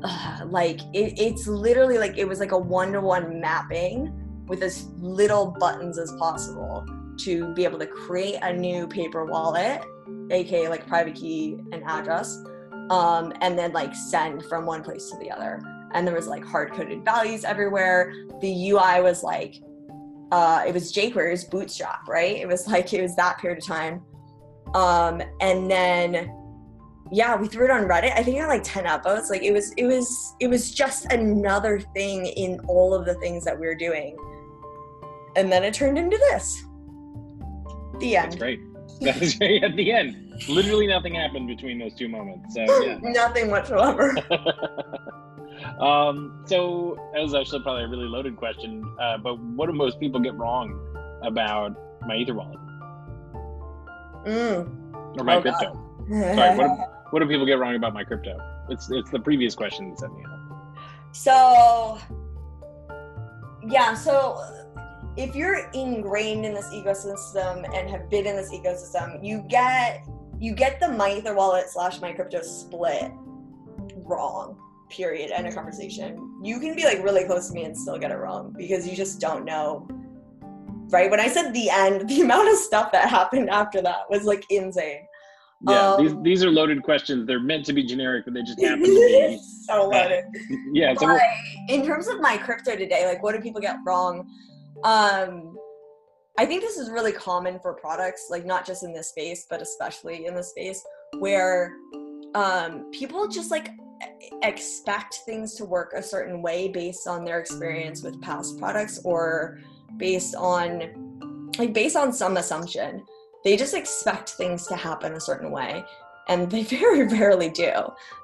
Uh, 0.04 0.46
like 0.48 0.82
it, 0.94 1.18
it's 1.18 1.48
literally 1.48 1.98
like 1.98 2.18
it 2.18 2.28
was 2.28 2.40
like 2.40 2.52
a 2.52 2.58
one-to-one 2.58 3.40
mapping 3.40 4.14
with 4.48 4.62
as 4.62 4.88
little 5.00 5.56
buttons 5.60 5.98
as 5.98 6.12
possible 6.20 6.86
to 7.18 7.54
be 7.54 7.64
able 7.64 7.80
to 7.80 7.88
create 7.88 8.38
a 8.42 8.54
new 8.54 8.88
paper 8.88 9.26
wallet, 9.26 9.84
aka 10.32 10.68
like 10.68 10.86
private 10.88 11.16
key 11.16 11.58
and 11.72 11.84
address, 11.86 12.38
um, 12.90 13.34
and 13.42 13.58
then 13.58 13.72
like 13.72 13.96
send 13.96 14.44
from 14.46 14.66
one 14.66 14.84
place 14.84 15.10
to 15.10 15.18
the 15.18 15.32
other. 15.32 15.62
And 15.94 16.06
there 16.06 16.16
was 16.16 16.28
like 16.28 16.46
hard 16.46 16.74
coded 16.74 17.04
values 17.04 17.44
everywhere. 17.44 18.14
The 18.42 18.70
UI 18.70 19.02
was 19.02 19.24
like, 19.24 19.56
uh, 20.32 20.64
it 20.68 20.74
was 20.74 20.92
jQuery's 20.92 21.46
Bootstrap, 21.46 22.08
right? 22.08 22.36
It 22.36 22.48
was 22.48 22.68
like 22.68 22.94
it 22.94 23.02
was 23.02 23.16
that 23.16 23.38
period 23.40 23.60
of 23.60 23.66
time. 23.66 24.02
Um, 24.76 25.22
and 25.42 25.70
then 25.72 26.32
yeah, 27.12 27.36
we 27.36 27.48
threw 27.48 27.66
it 27.66 27.72
on 27.72 27.84
Reddit. 27.84 28.12
I 28.18 28.24
think 28.24 28.38
it 28.38 28.42
had 28.42 28.48
like 28.48 28.64
10 28.64 28.86
upvotes. 28.86 29.30
Like 29.30 29.44
it 29.44 29.52
was 29.52 29.72
it 29.74 29.86
was 29.86 30.36
it 30.40 30.48
was 30.48 30.72
just 30.72 31.12
another 31.12 31.80
thing 31.80 32.26
in 32.26 32.60
all 32.68 32.94
of 32.94 33.06
the 33.06 33.16
things 33.16 33.44
that 33.46 33.60
we 33.60 33.66
are 33.68 33.76
doing 33.76 34.18
and 35.36 35.52
then 35.52 35.64
it 35.64 35.74
turned 35.74 35.98
into 35.98 36.18
this. 36.32 36.64
The 38.00 38.18
end. 38.18 38.32
That's 38.32 38.36
great. 38.36 38.60
That 39.02 39.20
was 39.20 39.36
great 39.36 39.64
at 39.64 39.76
the 39.76 39.92
end. 39.92 40.44
Literally 40.48 40.88
nothing 40.88 41.16
happened 41.16 41.48
between 41.48 41.80
those 41.80 41.94
two 41.96 42.08
moments. 42.08 42.56
So 42.56 42.62
yeah. 42.84 42.98
nothing 43.02 43.50
whatsoever. 43.50 44.16
um, 45.80 46.44
so 46.46 46.98
that 47.14 47.22
was 47.22 47.34
actually 47.34 47.62
probably 47.62 47.84
a 47.84 47.88
really 47.88 48.08
loaded 48.08 48.38
question. 48.38 48.84
Uh, 49.00 49.18
but 49.18 49.40
what 49.40 49.68
do 49.68 49.74
most 49.74 50.00
people 50.00 50.20
get 50.20 50.36
wrong 50.36 50.80
about 51.24 51.76
my 52.06 52.16
Ether 52.16 52.34
wallet? 52.34 52.60
Mm. 54.26 55.18
Or 55.18 55.24
my 55.24 55.36
oh, 55.36 55.42
crypto? 55.42 55.80
Sorry, 56.10 56.58
what 56.58 56.68
do, 56.68 56.84
what 57.12 57.20
do 57.20 57.28
people 57.28 57.46
get 57.46 57.60
wrong 57.60 57.76
about 57.76 57.94
my 57.94 58.04
crypto? 58.04 58.38
It's 58.70 58.90
it's 58.92 59.12
the 59.12 59.20
previous 59.20 59.56
question 59.56 59.90
that 59.90 60.00
sent 60.00 60.18
me 60.18 60.24
up. 60.26 60.78
So 61.12 62.00
yeah, 63.68 63.94
so 63.94 64.42
if 65.18 65.36
you're 65.36 65.70
ingrained 65.74 66.46
in 66.46 66.54
this 66.54 66.68
ecosystem 66.68 67.66
and 67.74 67.90
have 67.90 68.10
been 68.10 68.26
in 68.26 68.36
this 68.36 68.52
ecosystem, 68.52 69.24
you 69.24 69.44
get 69.50 70.06
you 70.40 70.54
get 70.54 70.80
the 70.80 70.90
my 70.90 71.14
ether 71.14 71.34
wallet 71.34 71.70
slash 71.70 72.02
my 72.02 72.12
crypto 72.12 72.42
split 72.42 73.12
wrong. 73.96 74.58
Period. 74.90 75.32
End 75.32 75.48
of 75.48 75.56
conversation. 75.56 76.40
You 76.44 76.60
can 76.60 76.76
be 76.76 76.84
like 76.84 77.04
really 77.04 77.24
close 77.26 77.48
to 77.48 77.54
me 77.54 77.64
and 77.64 77.76
still 77.76 77.98
get 77.98 78.12
it 78.12 78.18
wrong 78.18 78.54
because 78.58 78.88
you 78.88 78.96
just 78.96 79.20
don't 79.20 79.46
know. 79.46 79.88
Right? 80.90 81.10
When 81.10 81.20
I 81.20 81.28
said 81.28 81.52
the 81.54 81.70
end, 81.70 82.10
the 82.10 82.22
amount 82.22 82.50
of 82.50 82.58
stuff 82.58 82.92
that 82.92 83.10
happened 83.10 83.50
after 83.50 83.82
that 83.82 84.10
was 84.10 84.24
like 84.24 84.46
insane. 84.50 85.06
Yeah, 85.68 85.94
um, 85.94 86.04
these 86.04 86.16
these 86.22 86.44
are 86.44 86.52
loaded 86.52 86.84
questions. 86.84 87.26
They're 87.26 87.40
meant 87.40 87.66
to 87.68 87.74
be 87.74 87.84
generic, 87.84 88.26
but 88.26 88.34
they 88.34 88.44
just 88.44 88.62
happen 88.64 88.84
to 88.84 88.86
be 88.86 89.40
so 89.68 89.90
loaded. 89.90 90.26
yeah. 90.74 90.94
So 90.96 91.18
in 91.70 91.86
terms 91.86 92.08
of 92.08 92.20
my 92.20 92.38
crypto 92.38 92.76
today, 92.76 93.06
like 93.08 93.24
what 93.24 93.36
do 93.36 93.42
people 93.42 93.62
get 93.62 93.78
wrong? 93.86 94.28
Um, 94.84 95.58
I 96.38 96.46
think 96.46 96.62
this 96.62 96.78
is 96.78 96.90
really 96.90 97.14
common 97.14 97.60
for 97.60 97.74
products, 97.74 98.28
like 98.30 98.46
not 98.46 98.66
just 98.66 98.84
in 98.84 98.94
this 98.94 99.10
space, 99.10 99.48
but 99.50 99.62
especially 99.62 100.26
in 100.26 100.36
this 100.36 100.50
space, 100.50 100.84
where 101.20 101.74
um, 102.36 102.92
people 102.92 103.28
just 103.28 103.50
like 103.50 103.70
expect 104.44 105.22
things 105.26 105.56
to 105.56 105.66
work 105.66 105.94
a 105.96 106.04
certain 106.04 106.42
way 106.42 106.68
based 106.68 107.08
on 107.08 107.24
their 107.24 107.40
experience 107.40 108.04
with 108.04 108.22
past 108.22 108.60
products 108.60 109.00
or 109.06 109.60
based 109.98 110.36
on 110.36 111.52
like 111.58 111.74
based 111.74 111.96
on 111.96 112.12
some 112.12 112.38
assumption. 112.38 113.04
They 113.44 113.56
just 113.56 113.76
expect 113.76 114.32
things 114.32 114.66
to 114.68 114.76
happen 114.76 115.14
a 115.14 115.20
certain 115.20 115.52
way 115.52 115.86
and 116.28 116.50
they 116.50 116.64
very 116.78 117.08
rarely 117.08 117.50
do. 117.50 117.72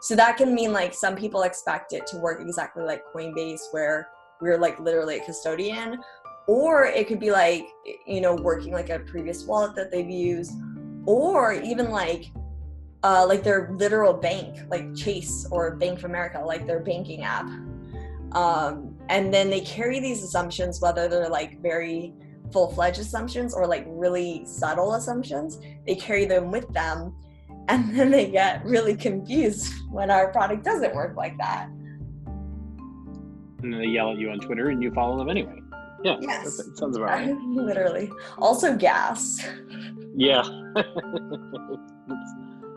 So 0.01 0.15
that 0.15 0.37
can 0.37 0.53
mean 0.53 0.73
like 0.73 0.93
some 0.93 1.15
people 1.15 1.43
expect 1.43 1.93
it 1.93 2.05
to 2.07 2.17
work 2.17 2.41
exactly 2.41 2.83
like 2.83 3.03
Coinbase 3.13 3.61
where 3.71 4.09
we're 4.41 4.57
like 4.57 4.79
literally 4.79 5.19
a 5.19 5.23
custodian 5.23 5.99
or 6.47 6.85
it 6.85 7.07
could 7.07 7.19
be 7.19 7.31
like 7.31 7.67
you 8.05 8.19
know 8.19 8.35
working 8.35 8.73
like 8.73 8.89
a 8.89 8.99
previous 8.99 9.43
wallet 9.43 9.75
that 9.75 9.91
they've 9.91 10.09
used 10.09 10.53
or 11.05 11.53
even 11.53 11.89
like 11.89 12.31
uh, 13.03 13.25
like 13.27 13.43
their 13.43 13.71
literal 13.73 14.13
bank 14.13 14.57
like 14.69 14.93
chase 14.95 15.47
or 15.51 15.75
bank 15.75 15.99
of 15.99 16.05
america 16.05 16.39
like 16.39 16.67
their 16.67 16.79
banking 16.79 17.23
app 17.23 17.45
um, 18.33 18.90
and 19.11 19.31
then 19.33 19.49
they 19.49 19.59
carry 19.59 19.99
these 19.99 20.23
assumptions 20.23 20.81
whether 20.81 21.07
they're 21.07 21.29
like 21.29 21.61
very 21.61 22.13
full-fledged 22.51 22.99
assumptions 22.99 23.53
or 23.53 23.67
like 23.67 23.85
really 23.87 24.43
subtle 24.45 24.95
assumptions 24.95 25.59
they 25.85 25.95
carry 25.95 26.25
them 26.25 26.49
with 26.49 26.67
them 26.73 27.13
and 27.67 27.95
then 27.95 28.09
they 28.09 28.31
get 28.31 28.65
really 28.65 28.95
confused 28.95 29.73
when 29.91 30.09
our 30.09 30.31
product 30.31 30.63
doesn't 30.63 30.95
work 30.95 31.15
like 31.15 31.37
that 31.37 31.67
and 33.61 33.71
then 33.73 33.79
they 33.79 33.87
yell 33.87 34.11
at 34.11 34.17
you 34.17 34.31
on 34.31 34.39
twitter 34.39 34.69
and 34.69 34.81
you 34.81 34.91
follow 34.91 35.17
them 35.17 35.29
anyway 35.29 35.55
yeah. 36.03 36.17
Yes. 36.19 36.57
That 36.57 36.75
sounds 36.79 36.97
about 36.97 37.09
right. 37.09 37.37
Literally. 37.45 38.11
Also 38.39 38.75
gas. 38.75 39.47
Yeah. 40.15 40.41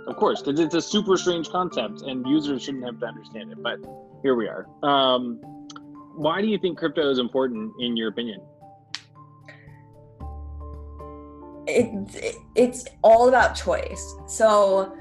of 0.07 0.17
course, 0.17 0.43
because 0.43 0.61
it's 0.61 0.75
a 0.75 0.83
super 0.83 1.17
strange 1.17 1.49
concept 1.49 2.03
and 2.03 2.27
users 2.27 2.65
shouldn't 2.65 2.85
have 2.85 3.01
to 3.01 3.07
understand 3.07 3.51
it. 3.51 3.63
But 3.63 3.79
here 4.23 4.35
we 4.35 4.47
are. 4.47 4.67
Um, 4.83 5.41
why 6.17 6.41
do 6.41 6.49
you 6.49 6.59
think 6.59 6.79
crypto 6.79 7.11
is 7.11 7.19
important 7.19 7.73
in 7.81 7.97
your 7.97 8.09
opinion? 8.09 8.41
It, 11.67 12.15
it, 12.15 12.37
it's 12.55 12.85
all 13.03 13.29
about 13.29 13.55
choice. 13.55 14.15
So 14.27 14.95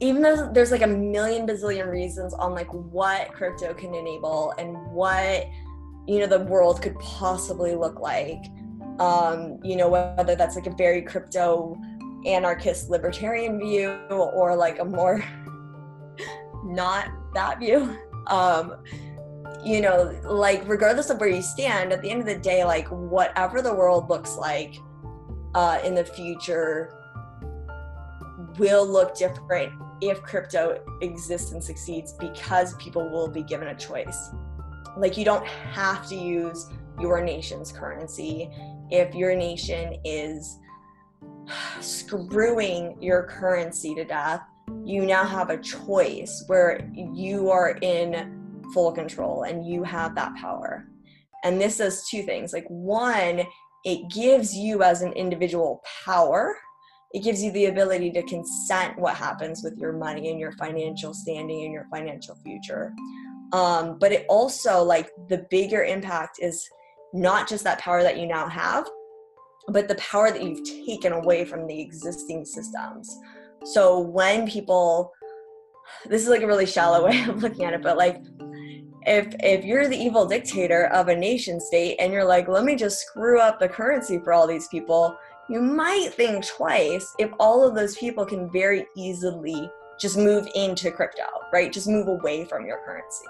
even 0.00 0.22
though 0.22 0.50
there's 0.52 0.70
like 0.70 0.82
a 0.82 0.86
million 0.86 1.46
bazillion 1.46 1.90
reasons 1.90 2.34
on 2.34 2.54
like 2.54 2.72
what 2.72 3.32
crypto 3.32 3.74
can 3.74 3.94
enable 3.94 4.52
and 4.58 4.76
what 4.92 5.46
you 6.06 6.18
know 6.18 6.26
the 6.26 6.40
world 6.40 6.80
could 6.82 6.98
possibly 6.98 7.74
look 7.74 8.00
like 8.00 8.44
um, 8.98 9.58
you 9.62 9.76
know 9.76 9.88
whether 9.88 10.34
that's 10.34 10.56
like 10.56 10.66
a 10.66 10.74
very 10.74 11.02
crypto 11.02 11.78
anarchist 12.26 12.90
libertarian 12.90 13.58
view 13.58 13.90
or 14.10 14.56
like 14.56 14.78
a 14.78 14.84
more 14.84 15.22
not 16.64 17.08
that 17.34 17.58
view 17.58 17.96
um, 18.26 18.82
you 19.64 19.80
know 19.80 20.18
like 20.24 20.66
regardless 20.66 21.10
of 21.10 21.18
where 21.18 21.28
you 21.28 21.42
stand 21.42 21.92
at 21.92 22.00
the 22.02 22.10
end 22.10 22.20
of 22.20 22.26
the 22.26 22.38
day 22.38 22.64
like 22.64 22.88
whatever 22.88 23.60
the 23.60 23.72
world 23.72 24.08
looks 24.08 24.36
like 24.36 24.76
uh, 25.54 25.80
in 25.84 25.94
the 25.94 26.04
future 26.04 26.94
will 28.58 28.86
look 28.86 29.16
different 29.16 29.72
if 30.00 30.22
crypto 30.22 30.82
exists 31.02 31.52
and 31.52 31.62
succeeds 31.62 32.12
because 32.14 32.74
people 32.74 33.08
will 33.10 33.28
be 33.28 33.42
given 33.42 33.68
a 33.68 33.74
choice. 33.74 34.30
Like 34.96 35.16
you 35.16 35.24
don't 35.24 35.46
have 35.46 36.08
to 36.08 36.16
use 36.16 36.68
your 36.98 37.22
nation's 37.22 37.70
currency 37.72 38.50
if 38.90 39.14
your 39.14 39.34
nation 39.36 39.96
is 40.04 40.58
screwing 41.80 42.96
your 43.00 43.24
currency 43.24 43.94
to 43.94 44.04
death. 44.04 44.42
You 44.84 45.04
now 45.04 45.24
have 45.24 45.50
a 45.50 45.58
choice 45.58 46.44
where 46.46 46.88
you 46.94 47.50
are 47.50 47.78
in 47.82 48.39
full 48.72 48.92
control 48.92 49.42
and 49.42 49.66
you 49.66 49.82
have 49.82 50.14
that 50.14 50.34
power. 50.36 50.86
And 51.44 51.60
this 51.60 51.78
does 51.78 52.08
two 52.08 52.22
things. 52.22 52.52
Like 52.52 52.66
one 52.68 53.42
it 53.82 54.10
gives 54.10 54.54
you 54.54 54.82
as 54.82 55.00
an 55.00 55.14
individual 55.14 55.82
power. 56.04 56.54
It 57.14 57.24
gives 57.24 57.42
you 57.42 57.50
the 57.52 57.66
ability 57.66 58.10
to 58.12 58.22
consent 58.24 58.98
what 58.98 59.16
happens 59.16 59.62
with 59.64 59.78
your 59.78 59.94
money 59.94 60.30
and 60.30 60.38
your 60.38 60.52
financial 60.52 61.14
standing 61.14 61.64
and 61.64 61.72
your 61.72 61.86
financial 61.90 62.34
future. 62.44 62.92
Um, 63.54 63.98
but 63.98 64.12
it 64.12 64.26
also 64.28 64.82
like 64.82 65.10
the 65.30 65.46
bigger 65.50 65.82
impact 65.82 66.40
is 66.42 66.68
not 67.14 67.48
just 67.48 67.64
that 67.64 67.78
power 67.78 68.02
that 68.02 68.18
you 68.18 68.26
now 68.26 68.48
have 68.48 68.86
but 69.68 69.88
the 69.88 69.94
power 69.96 70.30
that 70.30 70.42
you've 70.42 70.64
taken 70.64 71.12
away 71.12 71.44
from 71.44 71.66
the 71.66 71.80
existing 71.80 72.44
systems. 72.44 73.18
So 73.64 74.00
when 74.00 74.48
people, 74.48 75.12
this 76.06 76.22
is 76.22 76.28
like 76.28 76.42
a 76.42 76.46
really 76.46 76.66
shallow 76.66 77.04
way 77.06 77.24
of 77.24 77.42
looking 77.42 77.64
at 77.64 77.74
it, 77.74 77.82
but 77.82 77.96
like 77.96 78.22
if 79.06 79.34
if 79.40 79.64
you're 79.64 79.88
the 79.88 79.96
evil 79.96 80.26
dictator 80.26 80.86
of 80.88 81.08
a 81.08 81.16
nation 81.16 81.60
state 81.60 81.96
and 81.98 82.12
you're 82.12 82.24
like, 82.24 82.48
let 82.48 82.64
me 82.64 82.76
just 82.76 83.00
screw 83.00 83.40
up 83.40 83.58
the 83.58 83.68
currency 83.68 84.18
for 84.18 84.32
all 84.32 84.46
these 84.46 84.68
people, 84.68 85.16
you 85.48 85.60
might 85.60 86.12
think 86.14 86.46
twice 86.46 87.14
if 87.18 87.30
all 87.38 87.66
of 87.66 87.74
those 87.74 87.96
people 87.96 88.24
can 88.24 88.50
very 88.52 88.86
easily 88.96 89.70
just 89.98 90.16
move 90.16 90.48
into 90.54 90.90
crypto, 90.90 91.24
right? 91.52 91.72
Just 91.72 91.88
move 91.88 92.08
away 92.08 92.44
from 92.44 92.64
your 92.64 92.78
currency. 92.84 93.26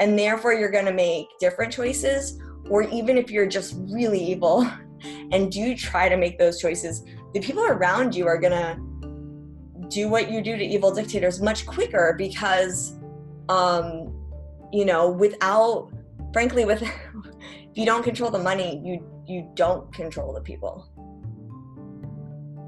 And 0.00 0.18
therefore, 0.18 0.52
you're 0.54 0.70
going 0.70 0.86
to 0.86 0.92
make 0.92 1.26
different 1.38 1.72
choices. 1.72 2.40
Or 2.68 2.82
even 2.82 3.16
if 3.16 3.30
you're 3.30 3.46
just 3.46 3.76
really 3.92 4.18
evil 4.18 4.68
and 5.32 5.52
do 5.52 5.76
try 5.76 6.08
to 6.08 6.16
make 6.16 6.38
those 6.38 6.60
choices, 6.60 7.04
the 7.32 7.40
people 7.40 7.64
around 7.64 8.14
you 8.14 8.26
are 8.26 8.38
going 8.38 8.52
to 8.52 9.88
do 9.88 10.08
what 10.08 10.30
you 10.30 10.40
do 10.40 10.56
to 10.56 10.64
evil 10.64 10.92
dictators 10.92 11.40
much 11.40 11.66
quicker 11.66 12.14
because, 12.16 12.96
um, 13.48 14.13
you 14.74 14.84
know, 14.84 15.08
without, 15.08 15.92
frankly, 16.32 16.64
with, 16.64 16.82
if 16.82 16.90
you 17.74 17.86
don't 17.86 18.02
control 18.02 18.30
the 18.30 18.40
money, 18.40 18.82
you 18.84 19.08
you 19.26 19.48
don't 19.54 19.90
control 19.94 20.34
the 20.34 20.40
people. 20.40 20.90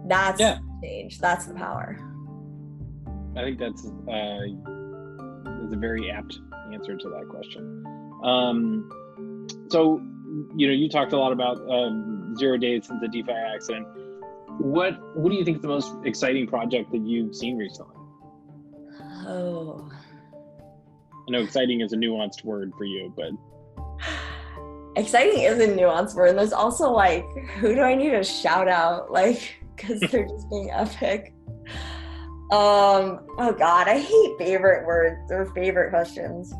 That's 0.06 0.40
yeah. 0.40 0.58
change. 0.82 1.18
That's 1.18 1.46
the 1.46 1.54
power. 1.54 1.98
I 3.36 3.42
think 3.42 3.58
that's 3.58 3.84
uh, 3.84 4.44
is 5.66 5.72
a 5.72 5.76
very 5.76 6.10
apt 6.10 6.38
answer 6.72 6.96
to 6.96 7.08
that 7.10 7.28
question. 7.28 7.84
Um, 8.22 8.88
so, 9.68 10.00
you 10.56 10.68
know, 10.68 10.72
you 10.72 10.88
talked 10.88 11.12
a 11.12 11.18
lot 11.18 11.32
about 11.32 11.58
um, 11.68 12.34
zero 12.38 12.56
days 12.56 12.86
since 12.86 13.00
the 13.00 13.08
DeFi 13.08 13.32
accident. 13.32 13.86
What 14.58 14.94
What 15.16 15.30
do 15.30 15.36
you 15.36 15.44
think 15.44 15.56
is 15.56 15.62
the 15.62 15.68
most 15.68 15.92
exciting 16.04 16.46
project 16.46 16.92
that 16.92 17.00
you've 17.00 17.34
seen 17.34 17.58
recently? 17.58 17.96
Oh, 19.26 19.90
I 21.26 21.32
know 21.32 21.40
exciting 21.40 21.80
is 21.80 21.92
a 21.92 21.96
nuanced 21.96 22.44
word 22.44 22.72
for 22.78 22.84
you, 22.84 23.12
but 23.16 23.32
exciting 24.96 25.42
is 25.42 25.58
a 25.58 25.66
nuanced 25.66 26.14
word. 26.14 26.30
And 26.30 26.38
there's 26.38 26.52
also 26.52 26.90
like, 26.90 27.24
who 27.58 27.74
do 27.74 27.80
I 27.80 27.94
need 27.94 28.10
to 28.10 28.22
shout 28.22 28.68
out? 28.68 29.10
Like, 29.10 29.56
because 29.76 30.00
they're 30.00 30.26
just 30.28 30.48
being 30.50 30.70
epic. 30.70 31.34
Um, 32.52 33.26
oh 33.38 33.52
god, 33.58 33.88
I 33.88 33.98
hate 33.98 34.38
favorite 34.38 34.86
words 34.86 35.32
or 35.32 35.46
favorite 35.46 35.90
questions. 35.90 36.52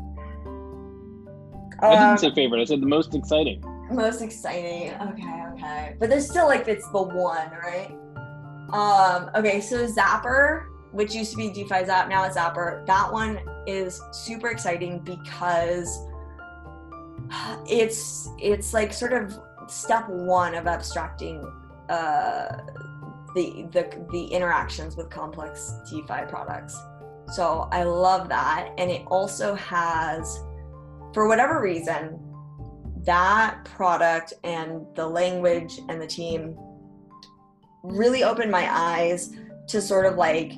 I 1.79 1.91
didn't 1.91 2.03
um, 2.03 2.17
say 2.17 2.33
favorite, 2.33 2.61
I 2.61 2.65
said 2.65 2.81
the 2.81 2.87
most 2.87 3.15
exciting. 3.15 3.63
Most 3.89 4.21
exciting. 4.21 4.93
Okay, 4.95 5.43
okay. 5.53 5.95
But 5.97 6.09
there's 6.09 6.27
still 6.29 6.47
like 6.47 6.67
it's 6.67 6.89
the 6.91 7.01
one, 7.01 7.51
right? 7.51 7.95
Um, 8.73 9.29
okay, 9.35 9.61
so 9.61 9.87
Zapper, 9.87 10.65
which 10.91 11.15
used 11.15 11.31
to 11.31 11.37
be 11.37 11.51
DeFi 11.51 11.85
Zap, 11.85 12.09
now 12.09 12.25
it's 12.25 12.35
Zapper. 12.35 12.85
That 12.85 13.13
one 13.13 13.39
is 13.67 14.01
super 14.11 14.47
exciting 14.47 14.99
because 14.99 15.99
it's 17.69 18.29
it's 18.39 18.73
like 18.73 18.93
sort 18.93 19.13
of 19.13 19.37
step 19.67 20.07
one 20.07 20.55
of 20.55 20.65
abstracting 20.65 21.43
uh 21.89 22.57
the 23.35 23.67
the 23.71 24.07
the 24.11 24.25
interactions 24.25 24.95
with 24.95 25.09
complex 25.09 25.73
DeFi 25.89 26.25
products. 26.27 26.75
So 27.33 27.67
I 27.71 27.83
love 27.83 28.29
that, 28.29 28.69
and 28.77 28.89
it 28.89 29.03
also 29.07 29.53
has, 29.55 30.39
for 31.13 31.27
whatever 31.27 31.61
reason, 31.61 32.17
that 33.03 33.65
product 33.65 34.33
and 34.45 34.85
the 34.95 35.05
language 35.05 35.79
and 35.89 36.01
the 36.01 36.07
team 36.07 36.57
really 37.83 38.23
opened 38.23 38.49
my 38.49 38.67
eyes 38.71 39.35
to 39.67 39.81
sort 39.81 40.05
of 40.05 40.15
like 40.15 40.53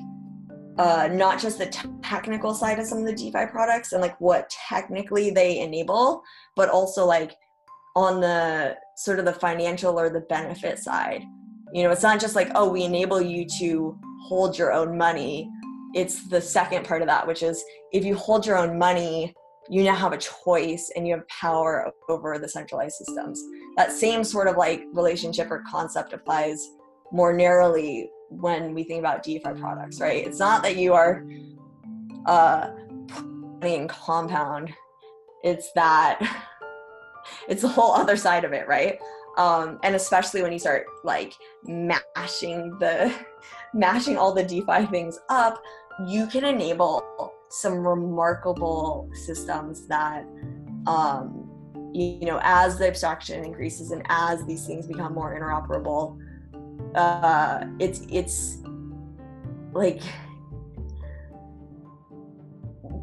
uh, 0.80 1.08
not 1.12 1.40
just 1.40 1.58
the 1.58 1.66
technical 2.02 2.54
side 2.54 2.78
of 2.78 2.86
some 2.86 2.98
of 2.98 3.06
the 3.06 3.14
DeFi 3.14 3.46
products 3.46 3.92
and 3.92 4.00
like 4.00 4.18
what 4.20 4.50
technically 4.68 5.30
they 5.30 5.60
enable, 5.60 6.22
but 6.56 6.68
also 6.68 7.04
like 7.04 7.36
on 7.96 8.20
the 8.20 8.76
sort 8.96 9.18
of 9.18 9.24
the 9.24 9.32
financial 9.32 9.98
or 9.98 10.08
the 10.10 10.20
benefit 10.20 10.78
side 10.78 11.22
you 11.72 11.84
know, 11.84 11.90
it's 11.90 12.02
not 12.02 12.20
just 12.20 12.34
like, 12.34 12.50
oh, 12.54 12.68
we 12.68 12.82
enable 12.84 13.20
you 13.20 13.46
to 13.60 13.98
hold 14.22 14.58
your 14.58 14.72
own 14.72 14.96
money. 14.98 15.48
It's 15.94 16.28
the 16.28 16.40
second 16.40 16.86
part 16.86 17.02
of 17.02 17.08
that, 17.08 17.26
which 17.26 17.42
is 17.42 17.64
if 17.92 18.04
you 18.04 18.14
hold 18.14 18.46
your 18.46 18.58
own 18.58 18.78
money, 18.78 19.34
you 19.68 19.84
now 19.84 19.94
have 19.94 20.12
a 20.12 20.18
choice 20.18 20.90
and 20.96 21.06
you 21.06 21.14
have 21.14 21.28
power 21.28 21.92
over 22.08 22.38
the 22.38 22.48
centralized 22.48 22.96
systems. 22.96 23.40
That 23.76 23.92
same 23.92 24.24
sort 24.24 24.48
of 24.48 24.56
like 24.56 24.84
relationship 24.92 25.48
or 25.50 25.62
concept 25.68 26.12
applies 26.12 26.60
more 27.12 27.32
narrowly 27.32 28.10
when 28.30 28.74
we 28.74 28.84
think 28.84 29.00
about 29.00 29.22
DeFi 29.22 29.52
products, 29.60 30.00
right? 30.00 30.26
It's 30.26 30.38
not 30.38 30.62
that 30.62 30.76
you 30.76 30.94
are 30.94 31.24
uh, 32.26 32.70
playing 33.60 33.88
compound, 33.88 34.72
it's 35.42 35.70
that 35.72 36.20
it's 37.48 37.62
the 37.62 37.68
whole 37.68 37.92
other 37.92 38.16
side 38.16 38.44
of 38.44 38.52
it, 38.52 38.66
right? 38.66 38.98
um, 39.36 39.78
and 39.82 39.94
especially 39.94 40.42
when 40.42 40.52
you 40.52 40.58
start 40.58 40.86
like 41.04 41.34
mashing 41.64 42.78
the 42.78 43.12
mashing 43.74 44.16
all 44.16 44.34
the 44.34 44.42
defi 44.42 44.86
things 44.86 45.18
up 45.28 45.62
you 46.06 46.26
can 46.26 46.44
enable 46.44 47.32
some 47.48 47.86
remarkable 47.86 49.08
systems 49.12 49.86
that 49.86 50.24
um, 50.86 51.48
you, 51.92 52.20
know 52.20 52.40
as 52.42 52.78
the 52.78 52.86
abstraction 52.86 53.44
increases 53.44 53.90
and 53.90 54.02
as 54.08 54.44
these 54.46 54.66
things 54.66 54.86
become 54.86 55.14
more 55.14 55.38
interoperable 55.38 56.18
uh, 56.94 57.64
it's 57.78 58.06
it's 58.10 58.58
like 59.72 60.02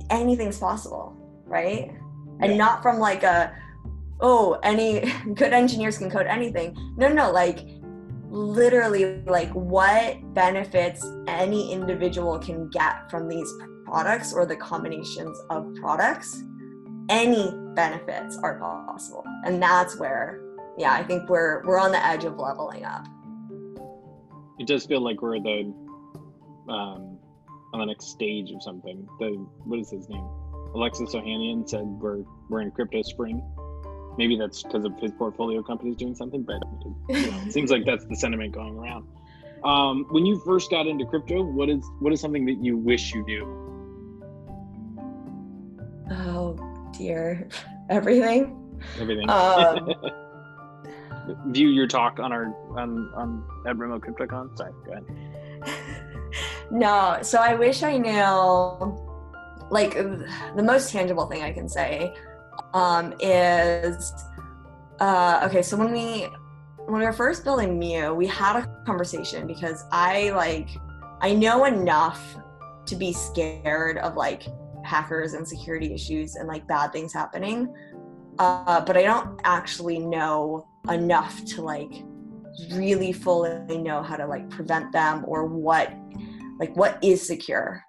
anything's 0.10 0.60
possible 0.60 1.17
right? 1.47 1.91
And 2.39 2.58
not 2.58 2.84
from 2.84 3.00
like 3.00 3.23
a 3.23 3.56
oh 4.19 4.60
any 4.63 5.12
good 5.34 5.54
engineers 5.54 5.97
can 5.97 6.12
code 6.12 6.28
anything. 6.28 6.78
No 6.97 7.10
no 7.10 7.32
like 7.32 7.60
literally 8.30 9.21
like 9.26 9.50
what 9.52 10.17
benefits 10.34 11.06
any 11.28 11.71
individual 11.71 12.38
can 12.38 12.69
get 12.69 13.10
from 13.10 13.28
these 13.28 13.52
products 13.86 14.34
or 14.34 14.45
the 14.45 14.56
combinations 14.56 15.39
of 15.50 15.73
products 15.76 16.43
any 17.10 17.54
benefits 17.73 18.38
are 18.43 18.60
possible. 18.60 19.23
And 19.45 19.63
that's 19.63 19.97
where 19.97 20.41
yeah 20.78 20.93
i 20.93 21.04
think 21.04 21.28
we're 21.28 21.65
we're 21.65 21.80
on 21.80 21.91
the 21.91 22.06
edge 22.06 22.23
of 22.23 22.38
leveling 22.38 22.86
up 22.86 23.08
it 24.60 24.67
does 24.67 24.86
feel 24.86 25.02
like 25.02 25.22
we're 25.22 25.39
the 25.39 25.74
um 26.70 27.17
on 27.74 27.80
the 27.80 27.86
next 27.86 28.08
stage 28.08 28.52
of 28.52 28.62
something 28.63 29.08
the 29.20 29.28
what 29.65 29.80
is 29.80 29.89
his 29.89 30.08
name 30.10 30.28
alexis 30.74 31.13
ohanian 31.13 31.67
said 31.67 31.86
we're 31.86 32.24
we're 32.50 32.62
in 32.62 32.72
crypto 32.72 33.02
spring 33.02 33.41
maybe 34.17 34.36
that's 34.36 34.63
because 34.63 34.84
of 34.84 34.98
his 35.00 35.12
portfolio 35.12 35.62
companies 35.63 35.96
doing 35.96 36.15
something, 36.15 36.43
but 36.43 36.62
you 37.10 37.32
know, 37.32 37.41
it 37.46 37.54
seems 37.54 37.72
like 37.72 37.86
that's 37.86 38.06
the 38.06 38.15
sentiment 38.15 38.54
going 38.54 38.76
around. 38.78 39.08
Um, 39.63 40.06
when 40.10 40.26
you 40.26 40.41
first 40.46 40.70
got 40.70 40.88
into 40.88 41.06
crypto, 41.06 41.43
what 41.43 41.70
is 41.70 41.84
what 42.00 42.13
is 42.13 42.22
something 42.22 42.46
that 42.46 42.63
you 42.63 42.78
wish 42.78 43.13
you 43.13 43.24
knew? 43.24 43.63
Oh 46.12 46.91
dear, 46.98 47.48
everything. 47.89 48.63
Everything. 49.00 49.30
Um, 49.30 49.93
View 51.48 51.70
your 51.70 51.88
talk 51.88 52.20
on 52.20 52.32
our 52.32 52.54
on 52.78 53.12
on 53.16 53.44
at 53.68 53.78
Remote 53.78 54.02
CryptoCon. 54.02 54.58
Sorry, 54.58 54.72
go 54.86 54.92
ahead. 54.92 55.06
no, 56.72 57.20
so 57.22 57.40
I 57.40 57.56
wish 57.56 57.84
I 57.84 57.98
knew 57.98 59.08
like 59.70 59.96
the 59.96 60.63
most 60.63 60.92
tangible 60.92 61.26
thing 61.28 61.44
I 61.44 61.52
can 61.52 61.68
say 61.68 62.13
um, 62.74 63.13
is 63.20 64.13
uh, 65.00 65.42
okay. 65.46 65.62
So 65.62 65.78
when 65.78 65.92
we 65.92 66.28
when 66.86 67.00
we 67.00 67.06
were 67.06 67.13
first 67.13 67.44
building 67.44 67.78
Mew, 67.78 68.13
we 68.13 68.28
had 68.28 68.58
a 68.58 68.84
conversation 68.86 69.48
because 69.48 69.84
I 69.92 70.30
like 70.32 70.70
I 71.22 71.34
know 71.34 71.66
enough 71.66 72.38
to 72.86 72.96
be 72.96 73.12
scared 73.12 73.98
of 73.98 74.16
like 74.16 74.44
hackers 74.86 75.34
and 75.34 75.46
security 75.46 75.94
issues 75.94 76.36
and 76.36 76.48
like 76.48 76.66
bad 76.68 76.94
things 76.94 77.13
happening, 77.13 77.74
uh, 78.40 78.82
but 78.82 78.96
I 78.96 79.04
don't 79.04 79.40
actually 79.44 80.00
know 80.00 80.68
enough 80.89 81.43
to 81.45 81.62
like 81.62 82.04
really 82.71 83.12
fully 83.12 83.78
know 83.78 84.02
how 84.02 84.15
to 84.15 84.26
like 84.26 84.50
prevent 84.50 84.91
them 84.91 85.23
or 85.28 85.45
what 85.45 85.93
like 86.60 86.76
what 86.76 86.97
is 87.04 87.26
secure 87.26 87.84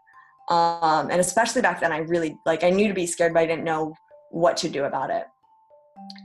um 0.51 1.11
and 1.11 1.21
especially 1.21 1.63
back 1.63 1.81
then 1.81 1.91
i 1.91 1.99
really 1.99 2.37
like 2.45 2.63
i 2.65 2.71
knew 2.71 2.87
to 2.87 2.93
be 2.93 3.07
scared 3.07 3.33
but 3.33 3.41
i 3.41 3.47
didn't 3.47 3.65
know 3.65 3.95
what 4.31 4.57
to 4.59 4.69
do 4.69 4.85
about 4.85 5.11
it. 5.11 5.27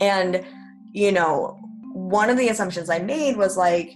And, 0.01 0.45
you 0.91 1.11
know, 1.11 1.59
one 1.93 2.29
of 2.29 2.37
the 2.37 2.49
assumptions 2.49 2.89
I 2.89 2.99
made 2.99 3.37
was 3.37 3.57
like, 3.57 3.91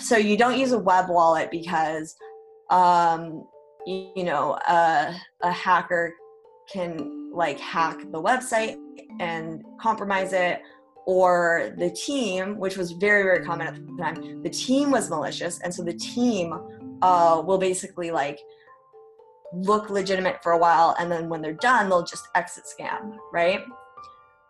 so 0.00 0.16
you 0.16 0.36
don't 0.36 0.58
use 0.58 0.72
a 0.72 0.78
web 0.78 1.08
wallet 1.08 1.50
because, 1.50 2.14
um, 2.70 3.46
you, 3.86 4.24
know, 4.24 4.52
uh, 4.66 5.12
a 5.42 5.50
hacker 5.50 6.12
can 6.72 7.30
like 7.32 7.60
hack 7.60 7.98
the 8.10 8.20
website 8.20 8.76
and 9.20 9.64
compromise 9.80 10.32
it 10.32 10.60
or 11.06 11.72
the 11.78 11.88
team 11.90 12.58
which 12.58 12.76
was 12.76 12.92
very 12.92 13.22
very 13.22 13.44
common 13.44 13.68
at 13.68 13.74
the 13.74 14.02
time 14.02 14.42
the 14.42 14.50
team 14.50 14.90
was 14.90 15.08
malicious. 15.08 15.60
And 15.60 15.72
so 15.72 15.82
the 15.82 15.94
team 15.94 16.52
uh, 17.00 17.42
will 17.44 17.58
basically 17.58 18.10
like 18.10 18.40
look 19.52 19.88
legitimate 19.88 20.42
for 20.42 20.52
a 20.52 20.58
while 20.58 20.96
and 20.98 21.10
then 21.10 21.28
when 21.28 21.40
they're 21.40 21.52
done 21.52 21.88
they'll 21.88 22.04
just 22.04 22.28
exit 22.34 22.64
scam 22.64 23.16
right? 23.32 23.60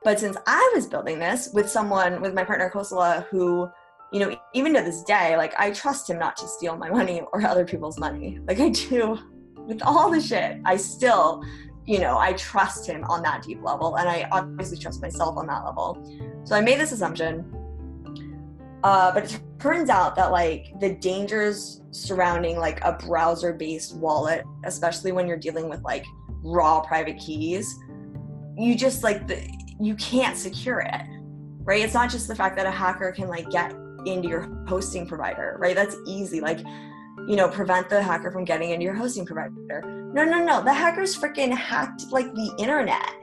But 0.02 0.18
since 0.18 0.36
i 0.46 0.72
was 0.74 0.86
building 0.86 1.18
this 1.18 1.50
with 1.52 1.68
someone 1.68 2.20
with 2.20 2.32
my 2.32 2.44
partner 2.44 2.70
kosala 2.70 3.26
who 3.30 3.68
you 4.12 4.20
know 4.20 4.36
even 4.54 4.72
to 4.74 4.80
this 4.80 5.02
day 5.02 5.36
like 5.36 5.52
i 5.58 5.70
trust 5.72 6.08
him 6.08 6.18
not 6.18 6.36
to 6.36 6.46
steal 6.46 6.76
my 6.76 6.88
money 6.88 7.22
or 7.32 7.44
other 7.46 7.64
people's 7.64 7.98
money. 7.98 8.38
Like 8.48 8.60
i 8.60 8.70
do. 8.70 9.18
With 9.66 9.82
all 9.82 10.10
the 10.10 10.20
shit 10.20 10.60
i 10.64 10.76
still 10.76 11.42
you 11.86 11.98
know 11.98 12.18
i 12.18 12.32
trust 12.34 12.86
him 12.86 13.04
on 13.04 13.22
that 13.22 13.42
deep 13.42 13.62
level 13.62 13.96
and 13.96 14.08
i 14.08 14.28
obviously 14.32 14.78
trust 14.78 15.00
myself 15.02 15.36
on 15.36 15.46
that 15.46 15.64
level 15.64 16.02
so 16.46 16.54
i 16.54 16.61
made 16.61 16.80
this 16.80 16.92
assumption. 16.92 17.44
Uh, 18.82 19.12
but 19.12 19.24
it 19.24 19.40
turns 19.59 19.90
out 19.90 20.14
that 20.14 20.30
like 20.30 20.78
the 20.78 20.94
dangers 20.94 21.82
surrounding 21.90 22.56
like 22.56 22.80
a 22.85 22.92
browser 22.92 23.52
based 23.52 23.96
wallet 23.96 24.44
especially 24.64 25.11
when 25.11 25.26
you're 25.26 25.37
dealing 25.37 25.68
with 25.68 25.82
like 25.82 26.04
raw 26.44 26.80
private 26.80 27.18
keys 27.18 27.74
you 28.56 28.76
just 28.76 29.02
like 29.02 29.26
the 29.26 29.44
you 29.80 29.94
can't 29.96 30.37
secure 30.37 30.80
it 30.80 31.02
right? 31.66 31.82
It's 31.82 31.94
not 31.94 32.11
just 32.11 32.28
the 32.28 32.35
fact 32.35 32.56
that 32.56 32.66
a 32.66 32.70
hacker 32.70 33.11
can 33.11 33.28
like 33.28 33.50
get 33.50 33.74
into 34.04 34.28
your 34.28 34.42
hosting 34.68 35.06
provider 35.06 35.56
right? 35.59 35.74
That's 35.74 35.96
easy 36.06 36.40
like 36.40 36.61
you 37.26 37.35
know 37.35 37.48
prevent 37.48 37.88
the 37.88 38.00
hacker 38.00 38.30
from 38.30 38.44
getting 38.44 38.70
into 38.70 38.85
your 38.85 38.94
hosting 38.94 39.26
provider. 39.26 39.82
No 40.14 40.24
no 40.24 40.44
no. 40.44 40.62
The 40.62 40.72
hackers 40.72 41.18
freaking 41.18 41.52
hacked 41.52 42.04
like 42.12 42.32
the 42.35 42.54
internet 42.59 43.14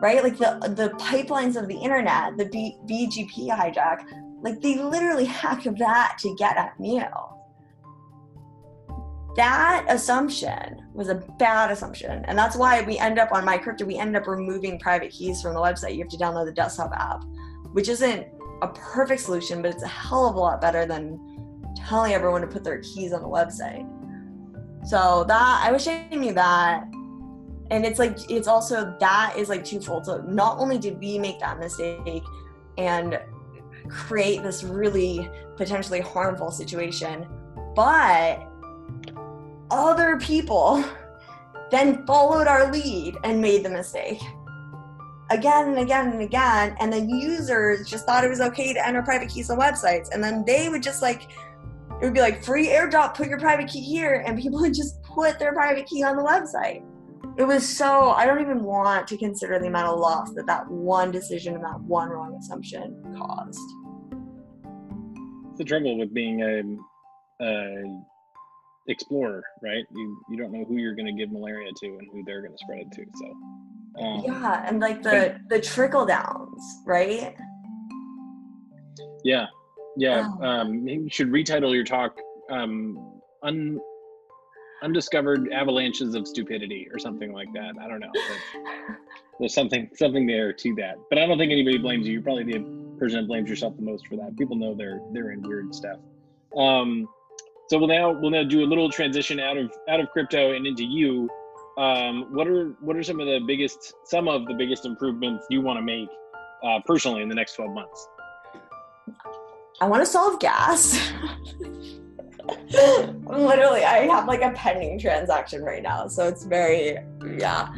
right 0.00 0.22
like 0.22 0.38
the 0.38 0.58
the 0.76 0.90
pipelines 0.98 1.56
of 1.56 1.68
the 1.68 1.76
internet 1.76 2.36
the 2.36 2.46
B- 2.46 2.76
bgp 2.86 3.48
hijack 3.48 4.04
like 4.42 4.60
they 4.60 4.76
literally 4.76 5.24
hacked 5.24 5.68
that 5.78 6.16
to 6.20 6.34
get 6.36 6.56
at 6.56 6.78
me. 6.78 7.02
That 9.36 9.84
assumption 9.88 10.82
was 10.94 11.08
a 11.08 11.16
bad 11.38 11.70
assumption. 11.70 12.24
And 12.26 12.36
that's 12.36 12.56
why 12.56 12.82
we 12.82 12.98
end 12.98 13.18
up 13.18 13.32
on 13.32 13.44
my 13.44 13.58
crypto. 13.58 13.84
we 13.84 13.96
end 13.96 14.16
up 14.16 14.26
removing 14.26 14.78
private 14.78 15.12
keys 15.12 15.42
from 15.42 15.54
the 15.54 15.60
website. 15.60 15.94
You 15.94 16.00
have 16.00 16.08
to 16.08 16.16
download 16.16 16.46
the 16.46 16.52
desktop 16.52 16.92
app, 16.92 17.24
which 17.72 17.88
isn't 17.88 18.26
a 18.62 18.68
perfect 18.68 19.20
solution, 19.20 19.62
but 19.62 19.72
it's 19.72 19.82
a 19.82 19.88
hell 19.88 20.26
of 20.26 20.34
a 20.34 20.38
lot 20.38 20.60
better 20.60 20.86
than 20.86 21.20
telling 21.76 22.12
everyone 22.12 22.40
to 22.40 22.46
put 22.46 22.64
their 22.64 22.80
keys 22.80 23.12
on 23.12 23.22
the 23.22 23.28
website. 23.28 23.86
So 24.88 25.24
that 25.28 25.62
I 25.64 25.70
wish 25.70 25.86
I 25.86 26.08
knew 26.10 26.32
that. 26.32 26.84
And 27.70 27.84
it's 27.84 27.98
like 27.98 28.30
it's 28.30 28.48
also 28.48 28.96
that 28.98 29.34
is 29.36 29.48
like 29.48 29.64
twofold. 29.64 30.06
So 30.06 30.22
not 30.22 30.58
only 30.58 30.78
did 30.78 30.98
we 30.98 31.18
make 31.18 31.38
that 31.40 31.58
mistake 31.58 32.22
and 32.78 33.20
create 33.88 34.42
this 34.42 34.62
really 34.62 35.30
potentially 35.56 36.00
harmful 36.00 36.50
situation. 36.50 37.26
But 37.74 38.46
other 39.70 40.18
people 40.18 40.84
then 41.70 42.06
followed 42.06 42.46
our 42.46 42.72
lead 42.72 43.16
and 43.24 43.40
made 43.40 43.64
the 43.64 43.70
mistake 43.70 44.20
again 45.30 45.68
and 45.68 45.78
again 45.78 46.12
and 46.12 46.22
again. 46.22 46.76
And 46.80 46.92
then 46.92 47.08
users 47.08 47.88
just 47.88 48.06
thought 48.06 48.24
it 48.24 48.28
was 48.28 48.40
okay 48.40 48.72
to 48.72 48.86
enter 48.86 49.02
private 49.02 49.28
keys 49.28 49.50
on 49.50 49.58
websites. 49.58 50.08
And 50.12 50.22
then 50.22 50.44
they 50.44 50.68
would 50.68 50.82
just 50.82 51.02
like, 51.02 51.24
it 52.00 52.04
would 52.04 52.14
be 52.14 52.20
like 52.20 52.42
free 52.42 52.68
airdrop, 52.68 53.14
put 53.14 53.28
your 53.28 53.38
private 53.38 53.68
key 53.68 53.80
here. 53.80 54.24
And 54.26 54.38
people 54.38 54.60
would 54.60 54.74
just 54.74 55.02
put 55.02 55.38
their 55.38 55.52
private 55.52 55.86
key 55.86 56.02
on 56.02 56.16
the 56.16 56.22
website. 56.22 56.82
It 57.36 57.44
was 57.44 57.68
so, 57.68 58.10
I 58.10 58.26
don't 58.26 58.40
even 58.40 58.62
want 58.62 59.06
to 59.08 59.16
consider 59.16 59.58
the 59.58 59.66
amount 59.66 59.88
of 59.88 60.00
loss 60.00 60.32
that 60.34 60.46
that 60.46 60.68
one 60.68 61.10
decision 61.10 61.54
and 61.54 61.64
that 61.64 61.80
one 61.80 62.08
wrong 62.08 62.34
assumption 62.34 63.14
caused 63.16 63.60
It's 65.50 65.58
the 65.58 65.64
trouble 65.64 65.98
with 65.98 66.12
being 66.12 66.42
a, 66.42 67.44
a 67.44 68.02
explorer, 68.88 69.44
right? 69.62 69.84
You 69.94 70.22
you 70.30 70.36
don't 70.36 70.52
know 70.52 70.64
who 70.64 70.78
you're 70.78 70.94
going 70.94 71.06
to 71.06 71.12
give 71.12 71.30
malaria 71.30 71.70
to 71.80 71.86
and 71.86 72.08
who 72.12 72.24
they're 72.24 72.40
going 72.40 72.52
to 72.52 72.58
spread 72.58 72.80
it 72.80 72.92
to. 72.92 73.04
So 73.14 74.02
um, 74.02 74.22
yeah, 74.24 74.64
and 74.66 74.80
like 74.80 75.02
the 75.02 75.38
the 75.48 75.60
trickle 75.60 76.06
downs, 76.06 76.62
right? 76.86 77.36
Yeah, 79.24 79.46
yeah. 79.96 80.28
Oh. 80.40 80.44
Um, 80.44 80.88
you 80.88 81.08
should 81.08 81.30
retitle 81.30 81.74
your 81.74 81.84
talk 81.84 82.18
um, 82.50 83.20
un, 83.42 83.78
"Undiscovered 84.82 85.52
Avalanches 85.52 86.14
of 86.14 86.26
Stupidity" 86.26 86.88
or 86.92 86.98
something 86.98 87.32
like 87.32 87.52
that. 87.52 87.74
I 87.80 87.88
don't 87.88 88.00
know. 88.00 88.12
There's 89.38 89.54
something 89.54 89.88
something 89.94 90.26
there 90.26 90.52
to 90.52 90.74
that, 90.76 90.96
but 91.10 91.18
I 91.18 91.26
don't 91.26 91.38
think 91.38 91.52
anybody 91.52 91.78
blames 91.78 92.06
you. 92.06 92.14
You're 92.14 92.22
probably 92.22 92.44
the 92.44 92.98
person 92.98 93.20
that 93.20 93.28
blames 93.28 93.48
yourself 93.48 93.76
the 93.76 93.82
most 93.82 94.06
for 94.06 94.16
that. 94.16 94.36
People 94.36 94.56
know 94.56 94.74
they're 94.74 95.00
they're 95.12 95.30
in 95.30 95.42
weird 95.42 95.74
stuff. 95.74 95.98
Um, 96.56 97.08
so 97.68 97.78
we'll 97.78 97.88
now 97.88 98.10
we'll 98.10 98.30
now 98.30 98.44
do 98.44 98.64
a 98.64 98.66
little 98.66 98.90
transition 98.90 99.38
out 99.38 99.56
of 99.56 99.72
out 99.88 100.00
of 100.00 100.10
crypto 100.10 100.52
and 100.54 100.66
into 100.66 100.84
you. 100.84 101.28
Um, 101.76 102.34
what 102.34 102.48
are 102.48 102.74
what 102.80 102.96
are 102.96 103.02
some 103.02 103.20
of 103.20 103.26
the 103.26 103.40
biggest 103.46 103.94
some 104.04 104.26
of 104.26 104.46
the 104.46 104.54
biggest 104.54 104.84
improvements 104.84 105.46
you 105.50 105.60
want 105.60 105.78
to 105.78 105.82
make 105.82 106.08
uh, 106.64 106.80
personally 106.84 107.22
in 107.22 107.28
the 107.28 107.34
next 107.34 107.54
12 107.54 107.72
months? 107.72 108.08
I 109.80 109.86
want 109.86 110.02
to 110.02 110.06
solve 110.06 110.40
gas. 110.40 110.98
Literally, 112.48 113.84
I 113.84 114.06
have 114.10 114.26
like 114.26 114.42
a 114.42 114.50
pending 114.52 114.98
transaction 114.98 115.62
right 115.62 115.82
now, 115.82 116.08
so 116.08 116.26
it's 116.26 116.44
very 116.44 116.98
yeah. 117.38 117.68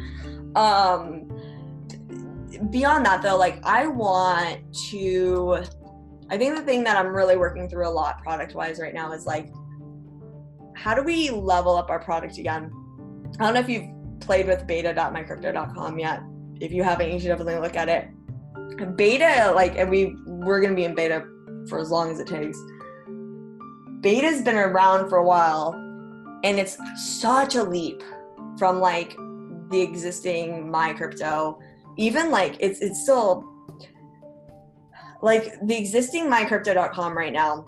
Um, 0.55 1.27
beyond 2.69 3.03
that 3.05 3.23
though 3.23 3.37
like 3.37 3.59
i 3.65 3.87
want 3.87 4.59
to 4.71 5.63
i 6.29 6.37
think 6.37 6.55
the 6.55 6.61
thing 6.61 6.83
that 6.83 6.95
i'm 6.95 7.07
really 7.07 7.35
working 7.35 7.67
through 7.67 7.87
a 7.87 7.89
lot 7.89 8.21
product 8.21 8.53
wise 8.53 8.79
right 8.79 8.93
now 8.93 9.11
is 9.13 9.25
like 9.25 9.51
how 10.81 10.95
do 10.95 11.03
we 11.03 11.29
level 11.29 11.75
up 11.75 11.91
our 11.91 11.99
product 11.99 12.39
again? 12.39 12.71
I 13.39 13.45
don't 13.45 13.53
know 13.53 13.59
if 13.59 13.69
you've 13.69 13.87
played 14.19 14.47
with 14.47 14.65
beta.mycrypto.com 14.65 15.99
yet 15.99 16.21
if 16.59 16.71
you 16.71 16.83
haven't 16.83 17.11
you 17.11 17.19
should 17.19 17.27
definitely 17.27 17.57
look 17.57 17.75
at 17.75 17.87
it. 17.87 18.09
Beta 18.95 19.51
like 19.53 19.77
and 19.77 19.89
we 19.89 20.15
we're 20.25 20.59
to 20.61 20.75
be 20.75 20.85
in 20.85 20.95
beta 20.95 21.23
for 21.67 21.79
as 21.79 21.91
long 21.91 22.11
as 22.11 22.19
it 22.19 22.27
takes 22.27 22.57
beta's 24.01 24.41
been 24.41 24.55
around 24.55 25.09
for 25.09 25.17
a 25.17 25.23
while 25.23 25.73
and 26.43 26.59
it's 26.59 26.77
such 27.19 27.55
a 27.55 27.63
leap 27.63 28.01
from 28.57 28.79
like 28.79 29.15
the 29.69 29.79
existing 29.79 30.69
my 30.69 30.91
crypto 30.93 31.59
even 31.97 32.31
like 32.31 32.57
it's 32.59 32.79
it's 32.81 33.01
still 33.01 33.47
like 35.21 35.55
the 35.63 35.77
existing 35.77 36.25
mycrypto.com 36.25 37.17
right 37.17 37.33
now 37.33 37.65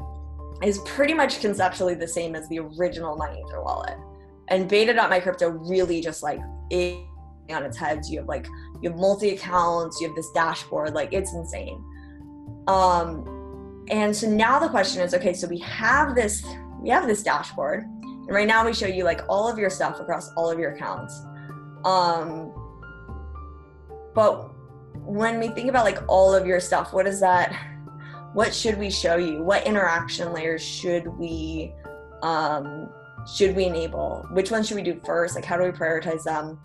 is 0.63 0.80
pretty 0.80 1.13
much 1.13 1.39
conceptually 1.39 1.93
the 1.93 2.08
same 2.08 2.36
as 2.36 2.48
the 2.50 2.60
original 2.60 3.17
MyEther 3.17 3.63
wallet. 3.63 3.98
And 4.50 4.67
beta.mycrypto 4.67 5.58
really 5.69 6.02
just 6.02 6.24
like 6.24 6.39
it 6.69 7.06
on 7.50 7.63
its 7.63 7.78
heads. 7.78 8.10
You 8.10 8.19
have 8.19 8.28
like 8.28 8.48
you 8.82 8.89
have 8.89 9.00
multi 9.00 9.32
accounts, 9.32 10.00
you 10.02 10.08
have 10.08 10.15
this 10.15 10.30
dashboard, 10.32 10.93
like 10.93 11.13
it's 11.13 11.34
insane. 11.34 11.84
Um 12.67 13.42
and 13.89 14.15
so 14.15 14.30
now 14.30 14.60
the 14.60 14.69
question 14.69 15.02
is 15.02 15.13
okay, 15.13 15.34
so 15.34 15.48
we 15.48 15.60
have 15.60 16.15
this 16.15 16.46
we 16.82 16.89
have 16.89 17.08
this 17.08 17.24
dashboard. 17.24 17.84
And 17.84 18.30
right 18.30 18.48
now 18.48 18.65
we 18.65 18.74
show 18.74 18.88
you 18.88 19.04
like 19.04 19.22
all 19.28 19.50
of 19.50 19.58
your 19.58 19.69
stuff 19.69 20.00
across 20.00 20.32
all 20.36 20.50
of 20.50 20.60
your 20.60 20.72
accounts. 20.74 21.22
Um 21.86 22.54
but 24.13 24.52
when 25.06 25.39
we 25.39 25.50
think 25.50 25.69
about 25.69 25.84
like 25.84 26.00
all 26.08 26.34
of 26.34 26.46
your 26.46 26.60
stuff, 26.60 26.93
what 26.93 27.08
is 27.08 27.19
that? 27.19 27.54
What 28.34 28.54
should 28.54 28.78
we 28.80 28.89
show 28.89 29.15
you? 29.15 29.43
What 29.43 29.65
interaction 29.67 30.34
layers 30.34 30.63
should 30.63 31.08
we 31.08 31.72
um, 32.22 32.89
should 33.32 33.56
we 33.56 33.65
enable? 33.65 34.26
Which 34.32 34.50
ones 34.50 34.67
should 34.67 34.76
we 34.76 34.84
do 34.84 35.00
first? 35.06 35.36
Like 35.36 35.46
how 35.46 35.58
do 35.58 35.63
we 35.63 35.69
prioritize 35.69 36.24
them? 36.24 36.58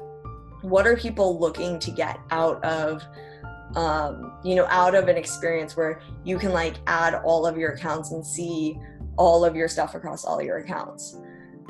What 0.63 0.87
are 0.87 0.97
people 0.97 1.39
looking 1.39 1.79
to 1.81 1.91
get 1.91 2.19
out 2.31 2.63
of 2.65 3.03
um, 3.77 4.39
you 4.45 4.55
know, 4.55 4.67
out 4.67 4.95
of 4.95 5.09
an 5.09 5.17
experience 5.17 5.77
where 5.77 6.01
you 6.25 6.39
can 6.39 6.53
like 6.53 6.77
add 6.87 7.15
all 7.15 7.47
of 7.47 7.57
your 7.57 7.73
accounts 7.73 8.13
and 8.13 8.25
see 8.25 8.79
all 9.17 9.45
of 9.45 9.55
your 9.55 9.69
stuff 9.69 9.95
across 9.95 10.25
all 10.25 10.43
your 10.43 10.59
accounts. 10.59 11.19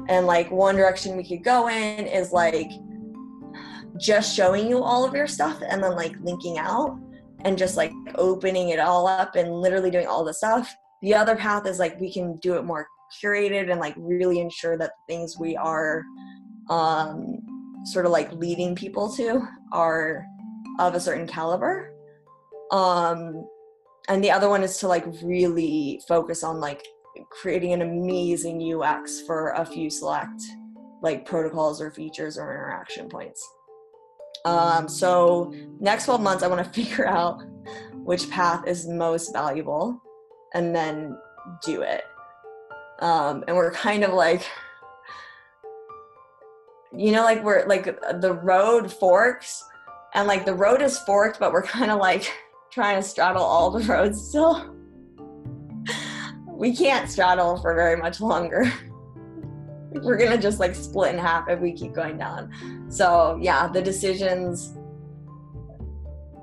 And 0.09 0.27
like 0.27 0.51
one 0.51 0.77
direction 0.77 1.17
we 1.17 1.27
could 1.27 1.45
go 1.45 1.69
in 1.69 2.07
is 2.07 2.33
like 2.33 2.71
just 3.99 4.35
showing 4.35 4.69
you 4.69 4.83
all 4.83 5.05
of 5.05 5.15
your 5.15 5.27
stuff 5.27 5.61
and 5.69 5.83
then 5.83 5.97
like 5.97 6.15
linking 6.21 6.59
out 6.59 6.99
and 7.45 7.59
just 7.59 7.77
like 7.77 7.93
opening 8.15 8.71
it 8.71 8.79
all 8.79 9.07
up 9.07 9.37
and 9.37 9.53
literally 9.53 9.91
doing 9.91 10.07
all 10.07 10.25
the 10.25 10.35
stuff. 10.35 10.75
The 11.03 11.15
other 11.15 11.37
path 11.37 11.67
is 11.67 11.79
like 11.79 11.99
we 12.01 12.13
can 12.13 12.37
do 12.37 12.55
it 12.55 12.65
more 12.65 12.87
curated 13.23 13.71
and 13.71 13.81
like 13.81 13.95
really 13.97 14.41
ensure 14.41 14.77
that 14.77 14.93
things 15.09 15.39
we 15.39 15.57
are 15.57 16.05
um 16.69 17.39
sort 17.85 18.05
of 18.05 18.13
like 18.13 18.31
leading 18.33 18.75
people 18.75 19.11
to 19.15 19.41
are 19.73 20.27
of 20.79 20.95
a 20.95 21.01
certain 21.01 21.27
caliber. 21.27 21.93
Um 22.71 23.47
and 24.09 24.25
the 24.25 24.31
other 24.31 24.49
one 24.49 24.63
is 24.63 24.79
to 24.79 24.89
like 24.89 25.05
really 25.23 26.01
focus 26.09 26.43
on 26.43 26.61
like 26.61 26.87
creating 27.31 27.73
an 27.73 27.83
amazing 27.83 28.73
UX 28.75 29.23
for 29.23 29.51
a 29.51 29.65
few 29.65 29.91
select 29.91 30.41
like 31.03 31.25
protocols 31.25 31.81
or 31.81 31.91
features 31.91 32.39
or 32.39 32.51
interaction 32.51 33.09
points. 33.09 33.47
Um, 34.45 34.89
so 34.89 35.53
next 35.81 36.07
12 36.07 36.21
months, 36.21 36.43
I 36.43 36.49
want 36.49 36.65
to 36.65 36.71
figure 36.85 37.07
out 37.07 37.43
which 37.93 38.31
path 38.31 38.67
is 38.67 38.87
most 38.87 39.33
valuable 39.33 40.01
and 40.55 40.75
then 40.75 41.17
do 41.65 41.83
it. 41.83 42.03
Um, 43.01 43.45
and 43.47 43.57
we're 43.57 43.71
kind 43.71 44.03
of 44.03 44.13
like 44.13 44.43
you 46.97 47.13
know, 47.13 47.23
like 47.23 47.45
we're 47.45 47.67
like 47.67 47.85
the 48.21 48.33
road 48.43 48.91
forks, 48.91 49.63
and 50.15 50.27
like 50.27 50.45
the 50.45 50.55
road 50.55 50.83
is 50.83 50.99
forked, 50.99 51.39
but 51.39 51.53
we're 51.53 51.63
kind 51.79 51.91
of 51.91 51.99
like 51.99 52.33
trying 52.71 53.01
to 53.01 53.07
straddle 53.07 53.43
all 53.43 53.71
the 53.71 53.85
roads 53.85 54.21
still. 54.29 54.75
we 56.47 56.75
can't 56.75 57.11
straddle 57.11 57.57
for 57.59 57.75
very 57.75 57.97
much 57.97 58.21
longer. 58.21 58.71
we're 60.03 60.17
gonna 60.17 60.39
just 60.39 60.61
like 60.61 60.75
split 60.75 61.15
in 61.15 61.19
half 61.21 61.49
if 61.49 61.61
we 61.61 61.73
keep 61.73 61.95
going 61.95 62.19
down. 62.19 62.51
So 62.89 63.39
yeah, 63.41 63.69
the 63.69 63.83
decisions. 63.83 64.75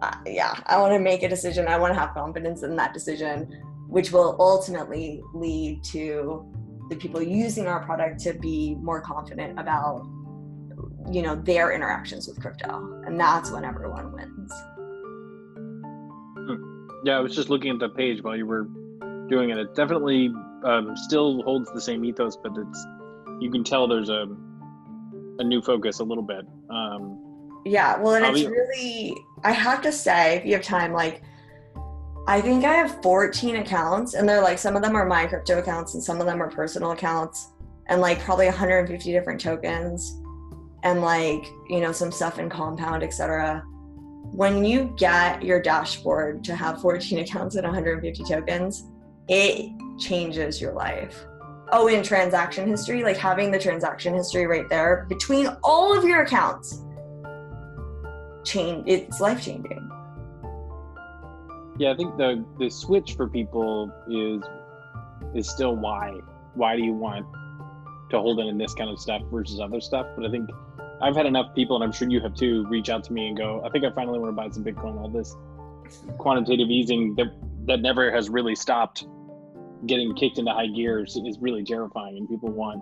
Uh, 0.02 0.14
yeah, 0.26 0.60
I 0.66 0.78
want 0.78 0.94
to 0.94 1.00
make 1.00 1.24
a 1.24 1.30
decision. 1.30 1.68
I 1.68 1.78
want 1.78 1.94
to 1.94 2.00
have 2.00 2.14
confidence 2.14 2.64
in 2.64 2.76
that 2.76 2.94
decision, 2.94 3.50
which 3.88 4.12
will 4.12 4.36
ultimately 4.40 5.22
lead 5.34 5.84
to 5.86 6.46
the 6.90 6.96
people 6.96 7.22
using 7.22 7.68
our 7.68 7.84
product 7.84 8.20
to 8.22 8.34
be 8.34 8.76
more 8.76 9.02
confident 9.02 9.58
about 9.58 10.06
you 11.12 11.22
know 11.22 11.36
their 11.36 11.72
interactions 11.72 12.28
with 12.28 12.40
crypto 12.42 13.02
and 13.06 13.20
that's 13.20 13.52
when 13.52 13.64
everyone 13.64 14.12
wins. 14.12 14.52
Hmm. 16.38 16.88
yeah 17.04 17.18
i 17.18 17.20
was 17.20 17.36
just 17.36 17.50
looking 17.50 17.72
at 17.72 17.80
the 17.80 17.90
page 17.90 18.24
while 18.24 18.36
you 18.36 18.46
were 18.46 18.68
doing 19.28 19.50
it. 19.50 19.58
It 19.58 19.74
definitely 19.74 20.32
um, 20.64 20.96
still 20.96 21.42
holds 21.42 21.72
the 21.74 21.82
same 21.82 22.06
ethos 22.06 22.38
but 22.38 22.52
it's 22.56 22.88
you 23.40 23.52
can 23.52 23.64
tell 23.64 23.88
there's 23.88 24.10
a 24.10 24.28
a 25.40 25.44
new 25.44 25.62
focus 25.62 26.00
a 26.00 26.04
little 26.04 26.24
bit. 26.24 26.46
Um, 26.70 27.62
yeah 27.66 27.98
well 28.00 28.16
and 28.16 28.26
it's 28.26 28.42
be- 28.42 28.48
really 28.48 29.16
i 29.44 29.52
have 29.52 29.82
to 29.82 29.92
say 29.92 30.38
if 30.38 30.46
you 30.46 30.54
have 30.54 30.62
time 30.62 30.94
like 30.94 31.24
I 32.28 32.42
think 32.42 32.66
I 32.66 32.74
have 32.74 33.04
14 33.04 33.58
accounts, 33.58 34.16
and 34.16 34.28
they're 34.28 34.42
like 34.42 34.58
some 34.58 34.76
of 34.76 34.82
them 34.82 34.96
are 34.96 35.06
my 35.06 35.28
crypto 35.28 35.60
accounts, 35.60 35.94
and 35.94 36.04
some 36.04 36.20
of 36.20 36.26
them 36.26 36.42
are 36.42 36.50
personal 36.50 36.92
accounts, 36.92 37.52
and 37.88 38.02
like 38.02 38.20
probably 38.20 38.48
150 38.48 39.12
different 39.12 39.40
tokens, 39.40 40.20
and 40.86 41.02
like 41.02 41.52
you 41.68 41.82
know 41.82 41.92
some 41.92 42.12
stuff 42.12 42.40
in 42.40 42.50
Compound, 42.50 43.04
etc. 43.04 43.62
When 44.32 44.64
you 44.64 44.94
get 44.98 45.44
your 45.44 45.62
dashboard 45.62 46.44
to 46.46 46.56
have 46.56 46.82
14 46.82 47.20
accounts 47.26 47.56
and 47.56 47.66
150 47.66 48.24
tokens, 48.24 48.86
it 49.28 49.72
changes 50.00 50.62
your 50.62 50.74
life. 50.74 51.26
Oh, 51.72 51.88
in 51.88 52.04
transaction 52.04 52.68
history, 52.68 53.04
like 53.04 53.18
having 53.18 53.52
the 53.52 53.60
transaction 53.60 54.14
history 54.14 54.46
right 54.46 54.70
there 54.70 55.06
between 55.10 55.50
all 55.64 55.98
of 55.98 56.06
your 56.06 56.22
accounts, 56.22 56.82
change. 58.46 58.86
It's 58.88 59.20
life 59.20 59.44
changing 59.44 59.90
yeah 61.78 61.92
i 61.92 61.96
think 61.96 62.16
the 62.18 62.44
the 62.60 62.70
switch 62.70 63.16
for 63.16 63.28
people 63.28 63.92
is 64.10 64.42
is 65.34 65.50
still 65.50 65.76
why 65.76 66.12
why 66.54 66.76
do 66.76 66.84
you 66.84 66.94
want 66.94 67.26
to 68.10 68.20
hold 68.20 68.40
it 68.40 68.48
in 68.48 68.58
this 68.58 68.74
kind 68.74 68.90
of 68.90 69.00
stuff 69.00 69.22
versus 69.32 69.60
other 69.60 69.82
stuff 69.82 70.08
but 70.16 70.26
i 70.26 70.30
think 70.30 70.50
i've 71.02 71.16
had 71.16 71.26
enough 71.26 71.54
people 71.56 71.76
and 71.76 71.84
i'm 71.84 71.92
sure 71.92 72.10
you 72.10 72.20
have 72.20 72.34
too 72.34 72.66
reach 72.68 72.90
out 72.90 73.04
to 73.04 73.14
me 73.14 73.28
and 73.28 73.38
go 73.38 73.62
i 73.66 73.70
think 73.70 73.84
i 73.84 73.92
finally 73.92 74.20
want 74.20 74.32
to 74.32 74.36
buy 74.36 74.50
some 74.50 74.64
bitcoin 74.64 75.00
all 75.00 75.10
this 75.10 75.36
quantitative 76.18 76.70
easing 76.70 77.16
that 77.16 77.28
that 77.66 77.82
never 77.82 78.12
has 78.12 78.30
really 78.30 78.56
stopped 78.56 79.06
getting 79.86 80.16
kicked 80.16 80.38
into 80.38 80.52
high 80.52 80.68
gears 80.68 81.16
is 81.16 81.38
really 81.40 81.64
terrifying 81.64 82.18
and 82.18 82.30
people 82.30 82.50
want 82.50 82.82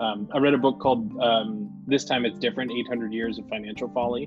um, 0.00 0.28
i 0.34 0.38
read 0.38 0.54
a 0.54 0.58
book 0.58 0.78
called 0.80 1.16
um, 1.20 1.70
this 1.86 2.04
time 2.04 2.24
it's 2.24 2.38
different 2.38 2.70
800 2.72 3.12
years 3.12 3.38
of 3.38 3.48
financial 3.48 3.88
folly 3.90 4.26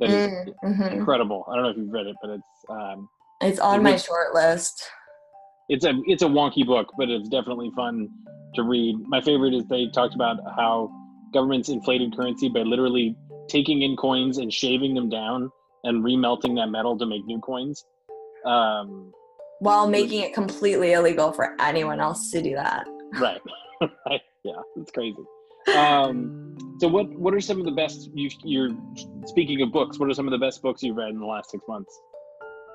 that 0.00 0.08
is 0.08 0.30
mm, 0.30 0.54
mm-hmm. 0.64 0.82
incredible. 0.98 1.44
I 1.48 1.54
don't 1.54 1.64
know 1.64 1.70
if 1.70 1.76
you've 1.76 1.92
read 1.92 2.06
it, 2.06 2.16
but 2.22 2.30
it's 2.30 2.64
um, 2.70 3.08
it's 3.42 3.60
on 3.60 3.82
my 3.82 3.96
short 3.96 4.34
list. 4.34 4.88
It's 5.68 5.84
a 5.84 5.92
it's 6.06 6.22
a 6.22 6.26
wonky 6.26 6.66
book, 6.66 6.88
but 6.98 7.10
it's 7.10 7.28
definitely 7.28 7.70
fun 7.76 8.08
to 8.54 8.62
read. 8.62 8.96
My 9.06 9.20
favorite 9.20 9.52
is 9.52 9.66
they 9.66 9.88
talked 9.88 10.14
about 10.14 10.38
how 10.56 10.90
governments 11.32 11.68
inflated 11.68 12.16
currency 12.16 12.48
by 12.48 12.60
literally 12.60 13.16
taking 13.48 13.82
in 13.82 13.96
coins 13.96 14.38
and 14.38 14.52
shaving 14.52 14.94
them 14.94 15.08
down 15.08 15.50
and 15.84 16.04
remelting 16.04 16.56
that 16.56 16.66
metal 16.66 16.96
to 16.98 17.06
make 17.06 17.24
new 17.26 17.40
coins. 17.40 17.84
Um, 18.44 19.12
While 19.60 19.88
making 19.88 20.20
it 20.22 20.34
completely 20.34 20.92
illegal 20.92 21.32
for 21.32 21.54
anyone 21.60 22.00
else 22.00 22.30
to 22.30 22.42
do 22.42 22.54
that. 22.54 22.86
Right. 23.18 23.40
right. 24.06 24.20
Yeah, 24.44 24.60
it's 24.76 24.90
crazy. 24.90 25.16
Um, 25.76 26.56
so 26.80 26.88
what 26.88 27.10
what 27.10 27.34
are 27.34 27.40
some 27.40 27.58
of 27.58 27.66
the 27.66 27.72
best 27.72 28.08
you 28.14 28.30
you're 28.42 28.70
speaking 29.26 29.60
of 29.62 29.70
books, 29.70 29.98
what 29.98 30.08
are 30.08 30.14
some 30.14 30.26
of 30.26 30.32
the 30.32 30.38
best 30.38 30.62
books 30.62 30.82
you've 30.82 30.96
read 30.96 31.10
in 31.10 31.20
the 31.20 31.26
last 31.26 31.50
six 31.50 31.62
months? 31.68 32.00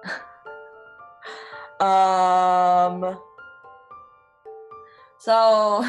um 1.80 3.18
so 5.20 5.84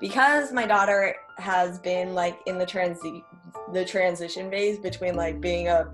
because 0.00 0.52
my 0.52 0.66
daughter 0.66 1.14
has 1.38 1.78
been 1.78 2.14
like 2.14 2.38
in 2.46 2.58
the 2.58 2.66
transi- 2.66 3.24
the 3.72 3.84
transition 3.84 4.50
phase 4.50 4.78
between 4.78 5.14
like 5.14 5.40
being 5.40 5.68
a 5.68 5.90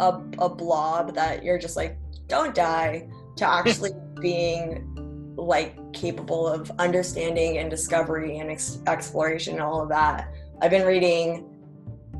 a, 0.00 0.20
a 0.38 0.48
blob 0.48 1.14
that 1.14 1.44
you're 1.44 1.58
just 1.58 1.76
like 1.76 1.96
don't 2.26 2.54
die 2.54 3.08
to 3.36 3.48
actually 3.48 3.92
being 4.20 4.90
like 5.36 5.76
capable 5.92 6.46
of 6.46 6.70
understanding 6.78 7.58
and 7.58 7.70
discovery 7.70 8.38
and 8.38 8.50
ex- 8.50 8.78
exploration 8.86 9.54
and 9.54 9.62
all 9.62 9.82
of 9.82 9.88
that. 9.88 10.32
I've 10.62 10.70
been 10.70 10.86
reading 10.86 11.50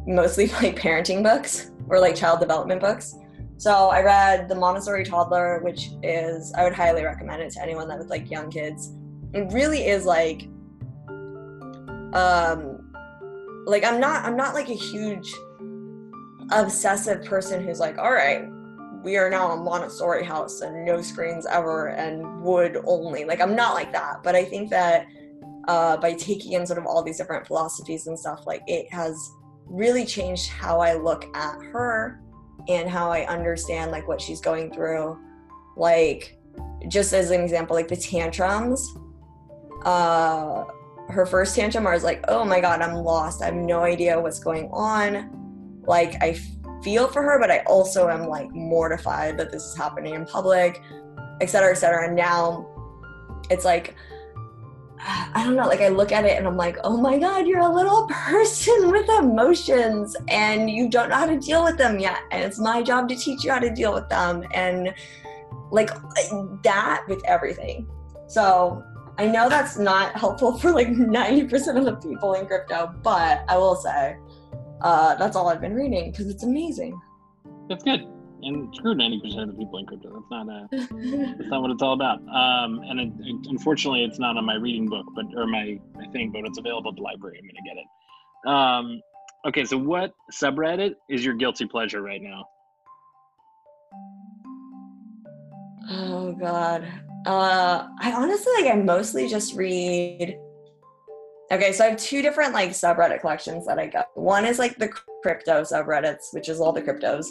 mostly 0.07 0.47
like 0.63 0.77
parenting 0.77 1.23
books 1.23 1.71
or 1.89 2.01
like 2.01 2.17
child 2.17 2.41
development 2.41 2.81
books. 2.81 3.15
So 3.57 3.73
I 3.73 4.03
read 4.03 4.49
The 4.49 4.55
Montessori 4.55 5.05
Toddler, 5.05 5.61
which 5.63 5.91
is 6.03 6.53
I 6.55 6.65
would 6.65 6.75
highly 6.75 7.05
recommend 7.05 7.43
it 7.43 7.51
to 7.53 7.63
anyone 7.63 7.89
that 7.89 7.99
with 7.99 8.11
like 8.11 8.31
young 8.31 8.51
kids. 8.51 8.93
It 9.35 9.53
really 9.53 9.87
is 9.87 10.05
like 10.05 10.49
um 12.15 12.93
like 13.67 13.85
I'm 13.85 14.01
not 14.01 14.25
I'm 14.25 14.37
not 14.37 14.55
like 14.55 14.69
a 14.69 14.75
huge 14.75 15.33
obsessive 16.51 17.25
person 17.25 17.65
who's 17.65 17.81
like, 17.81 17.99
all 17.99 18.13
right, 18.13 18.47
we 19.03 19.17
are 19.17 19.29
now 19.29 19.53
a 19.53 19.57
Montessori 19.57 20.25
house 20.25 20.61
and 20.61 20.85
no 20.85 21.03
screens 21.03 21.47
ever 21.47 21.89
and 21.89 22.43
wood 22.43 22.79
only. 22.85 23.25
Like 23.25 23.41
I'm 23.41 23.55
not 23.55 23.75
like 23.75 23.93
that, 23.93 24.23
but 24.23 24.35
I 24.35 24.45
think 24.45 24.71
that 24.71 25.07
uh, 25.69 25.97
by 25.97 26.15
taking 26.15 26.53
in 26.53 26.67
sort 26.67 26.79
of 26.79 26.87
all 26.87 27.03
these 27.03 27.19
different 27.19 27.47
philosophies 27.47 28.07
and 28.07 28.19
stuff, 28.19 28.47
like 28.47 28.63
it 28.67 28.93
has 28.93 29.17
really 29.67 30.05
changed 30.05 30.49
how 30.49 30.81
I 30.81 30.95
look 30.95 31.25
at 31.37 31.61
her 31.73 32.21
and 32.69 32.89
how 32.89 33.11
I 33.11 33.27
understand 33.27 33.91
like 33.91 34.07
what 34.09 34.21
she's 34.21 34.41
going 34.41 34.73
through. 34.73 35.19
Like 35.77 36.39
just 36.89 37.13
as 37.13 37.31
an 37.31 37.41
example, 37.41 37.75
like 37.75 37.89
the 37.89 37.97
tantrums. 37.97 38.95
Uh, 39.85 40.65
her 41.09 41.27
first 41.27 41.55
tantrum, 41.55 41.87
I 41.87 41.95
was 41.95 42.05
like, 42.05 42.25
"Oh 42.29 42.45
my 42.45 42.61
god, 42.61 42.81
I'm 42.81 42.95
lost. 42.95 43.43
I 43.43 43.47
have 43.47 43.55
no 43.55 43.81
idea 43.81 44.21
what's 44.21 44.39
going 44.39 44.69
on." 44.73 45.31
Like 45.87 46.23
I 46.23 46.39
feel 46.83 47.09
for 47.09 47.23
her, 47.23 47.39
but 47.41 47.51
I 47.51 47.59
also 47.61 48.09
am 48.09 48.27
like 48.27 48.51
mortified 48.53 49.39
that 49.39 49.51
this 49.51 49.65
is 49.65 49.77
happening 49.77 50.15
in 50.15 50.27
public, 50.27 50.83
et 51.41 51.47
cetera, 51.47 51.71
et 51.71 51.77
cetera. 51.77 52.07
And 52.07 52.15
now 52.15 52.69
it's 53.51 53.65
like, 53.65 53.95
I 55.01 55.43
don't 55.45 55.57
know, 55.57 55.67
like 55.67 55.81
I 55.81 55.89
look 55.89 56.13
at 56.13 56.25
it 56.25 56.39
and 56.39 56.47
I'm 56.47 56.57
like, 56.57 56.77
oh 56.85 56.97
my 56.97 57.19
God, 57.19 57.47
you're 57.47 57.61
a 57.61 57.69
little 57.69 58.07
person 58.11 58.91
with 58.91 59.09
emotions 59.09 60.17
and 60.29 60.71
you 60.71 60.89
don't 60.89 61.09
know 61.09 61.17
how 61.17 61.27
to 61.27 61.39
deal 61.39 61.65
with 61.65 61.79
them 61.79 61.99
yet. 61.99 62.21
And 62.31 62.45
it's 62.45 62.59
my 62.59 62.83
job 62.83 63.09
to 63.09 63.17
teach 63.17 63.45
you 63.45 63.51
how 63.51 63.59
to 63.59 63.71
deal 63.71 63.93
with 63.93 64.09
them. 64.09 64.45
And 64.53 64.95
like 65.71 65.91
that 66.63 67.05
with 67.09 67.23
everything. 67.25 67.89
So 68.29 68.85
I 69.17 69.27
know 69.27 69.49
that's 69.49 69.79
not 69.79 70.17
helpful 70.17 70.59
for 70.59 70.73
like 70.73 70.89
90% 70.89 71.79
of 71.79 71.85
the 71.85 71.95
people 71.97 72.35
in 72.35 72.47
crypto, 72.47 72.93
but 73.03 73.45
I 73.49 73.57
will 73.57 73.77
say 73.77 74.17
uh, 74.81 75.15
that's 75.15 75.37
all 75.37 75.49
I've 75.49 75.61
been 75.61 75.75
reading 75.75 76.11
because 76.11 76.29
it's 76.29 76.43
amazing. 76.43 77.01
That's 77.69 77.85
good. 77.85 78.07
And 78.43 78.75
screw 78.75 78.95
ninety 78.95 79.19
percent 79.21 79.49
of 79.49 79.49
the 79.49 79.55
people 79.55 79.79
in 79.79 79.87
crypto. 79.87 80.13
That's 80.13 80.31
not 80.31 80.49
uh, 80.51 80.67
that's 81.39 81.49
not 81.49 81.63
what 81.63 81.71
it's 81.71 81.83
all 81.83 81.95
about. 81.95 82.19
Um, 82.29 82.81
and 82.81 83.01
it, 83.01 83.13
it, 83.21 83.47
unfortunately, 83.49 84.05
it's 84.05 84.19
not 84.19 84.37
on 84.37 84.45
my 84.45 84.57
reading 84.57 84.87
book, 84.87 85.07
but 85.15 85.25
or 85.35 85.47
my 85.47 85.81
my 85.95 86.07
thing, 86.09 86.31
but 86.31 86.45
it's 86.45 86.59
available 86.59 86.91
at 86.91 86.97
the 86.97 87.03
library. 87.03 87.41
I'm 87.41 87.47
gonna 87.47 87.65
get 87.65 87.79
it. 87.79 88.51
Um, 88.51 89.01
okay, 89.49 89.65
so 89.65 89.79
what 89.79 90.13
subreddit 90.31 90.95
is 91.09 91.25
your 91.25 91.33
guilty 91.33 91.65
pleasure 91.65 92.03
right 92.03 92.21
now? 92.21 92.45
Oh 95.89 96.33
God. 96.39 96.87
Uh, 97.27 97.87
I 98.01 98.13
honestly 98.13 98.53
like 98.61 98.73
I 98.73 98.77
mostly 98.77 99.29
just 99.29 99.55
read 99.55 100.39
Okay, 101.53 101.73
so 101.73 101.85
I 101.85 101.91
have 101.91 101.99
two 101.99 102.23
different 102.23 102.55
like 102.55 102.71
subreddit 102.71 103.21
collections 103.21 103.67
that 103.67 103.79
I 103.79 103.87
go. 103.87 104.03
One 104.15 104.45
is 104.47 104.59
like 104.59 104.79
the 104.79 104.89
crypto 105.23 105.63
subreddits, 105.63 106.33
which 106.33 106.49
is 106.49 106.59
all 106.59 106.73
the 106.73 106.83
cryptos. 106.83 107.27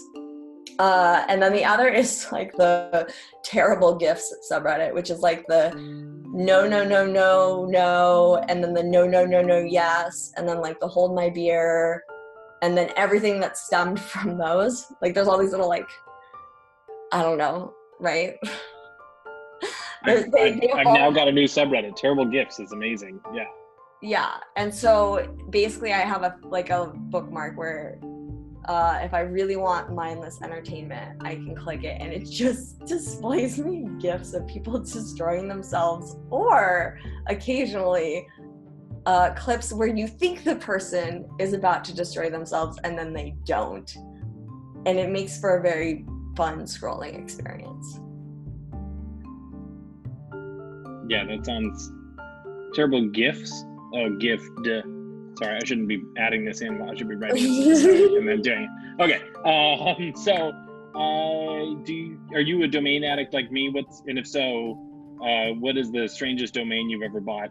Uh, 0.80 1.26
and 1.28 1.42
then 1.42 1.52
the 1.52 1.66
other 1.66 1.88
is 2.02 2.28
like 2.32 2.54
the 2.54 3.12
terrible 3.44 3.96
gifts 3.96 4.34
subreddit, 4.50 4.94
which 4.94 5.10
is 5.10 5.20
like 5.20 5.46
the 5.48 5.72
no, 6.32 6.68
no, 6.68 6.86
no, 6.86 7.06
no, 7.06 7.66
no, 7.66 8.44
and 8.48 8.64
then 8.64 8.74
the 8.74 8.84
no, 8.84 9.06
no, 9.06 9.26
no, 9.26 9.42
no, 9.42 9.60
yes, 9.60 10.32
and 10.38 10.48
then 10.48 10.62
like 10.62 10.80
the 10.80 10.88
hold 10.88 11.16
my 11.16 11.30
beer, 11.30 12.04
and 12.62 12.78
then 12.78 12.92
everything 12.96 13.40
that 13.40 13.58
stemmed 13.58 14.00
from 14.14 14.38
those. 14.38 14.86
Like 15.02 15.16
there's 15.16 15.28
all 15.28 15.40
these 15.40 15.52
little 15.52 15.70
like, 15.70 15.90
I 17.12 17.24
don't 17.24 17.38
know, 17.38 17.74
right? 18.00 18.36
I, 20.06 20.12
have 20.78 20.86
now 20.86 21.12
got 21.12 21.28
a 21.28 21.32
new 21.32 21.46
subreddit. 21.46 21.96
Terrible 21.96 22.26
gifts 22.26 22.60
is 22.60 22.72
amazing. 22.72 23.20
Yeah 23.34 23.46
yeah, 24.04 24.36
and 24.58 24.76
so 24.76 25.34
basically, 25.50 25.94
I 25.94 26.02
have 26.02 26.24
a 26.24 26.36
like 26.44 26.70
a 26.70 26.88
bookmark 26.94 27.58
where 27.58 27.98
uh, 28.66 29.00
if 29.02 29.14
I 29.14 29.22
really 29.22 29.56
want 29.56 29.96
mindless 29.96 30.42
entertainment, 30.42 31.22
I 31.22 31.36
can 31.36 31.56
click 31.56 31.86
it 31.86 32.02
and 32.02 32.12
it 32.12 32.26
just 32.30 32.80
displays 32.86 33.58
me 33.58 33.88
gifs 34.02 34.34
of 34.34 34.46
people 34.46 34.78
destroying 34.80 35.48
themselves, 35.48 36.18
or 36.30 37.00
occasionally 37.28 38.28
uh, 39.06 39.32
clips 39.36 39.72
where 39.72 39.88
you 39.88 40.10
think 40.10 40.44
the 40.44 40.58
person 40.58 41.26
is 41.40 41.54
about 41.54 41.86
to 41.86 41.96
destroy 41.96 42.30
themselves 42.30 42.78
and 42.84 42.98
then 43.00 43.14
they 43.14 43.36
don't. 43.46 43.90
And 44.86 45.00
it 45.00 45.10
makes 45.10 45.40
for 45.40 45.58
a 45.58 45.62
very 45.62 46.06
fun 46.36 46.64
scrolling 46.64 47.22
experience. 47.22 48.00
Yeah, 51.08 51.26
that 51.26 51.46
sounds 51.46 51.92
terrible. 52.74 53.08
Gifts. 53.10 53.66
Oh, 53.96 54.16
gift. 54.16 54.50
Sorry, 54.66 55.58
I 55.58 55.66
shouldn't 55.66 55.88
be 55.88 56.04
adding 56.18 56.46
this 56.46 56.62
in. 56.62 56.82
I 56.82 56.96
should 56.96 57.10
be 57.10 57.16
writing 57.16 57.44
this 57.44 57.84
and 58.18 58.28
then 58.28 58.42
doing 58.42 58.64
it. 58.64 59.02
Okay. 59.02 59.22
Um, 59.46 60.14
so, 60.16 60.52
uh, 60.96 61.84
do 61.84 61.94
you, 61.94 62.20
are 62.34 62.42
you 62.42 62.64
a 62.64 62.68
domain 62.68 63.04
addict 63.04 63.34
like 63.34 63.52
me? 63.52 63.70
What's 63.70 64.02
and 64.08 64.20
if 64.20 64.28
so, 64.28 64.80
uh, 65.24 65.54
what 65.60 65.78
is 65.78 65.92
the 65.92 66.08
strangest 66.08 66.54
domain 66.54 66.90
you've 66.90 67.02
ever 67.02 67.20
bought? 67.20 67.50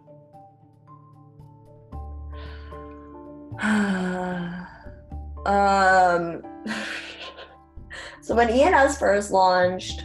um. 5.46 6.42
so 8.22 8.34
when 8.36 8.48
ENS 8.48 8.98
first 8.98 9.32
launched, 9.32 10.04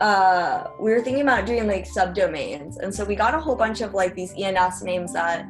uh, 0.00 0.70
we 0.80 0.90
were 0.90 1.00
thinking 1.00 1.22
about 1.22 1.46
doing 1.46 1.66
like 1.66 1.86
subdomains, 1.86 2.78
and 2.78 2.94
so 2.94 3.04
we 3.04 3.14
got 3.14 3.34
a 3.34 3.40
whole 3.40 3.56
bunch 3.56 3.80
of 3.80 3.94
like 3.94 4.14
these 4.14 4.32
ENS 4.32 4.82
names 4.82 5.12
that 5.12 5.46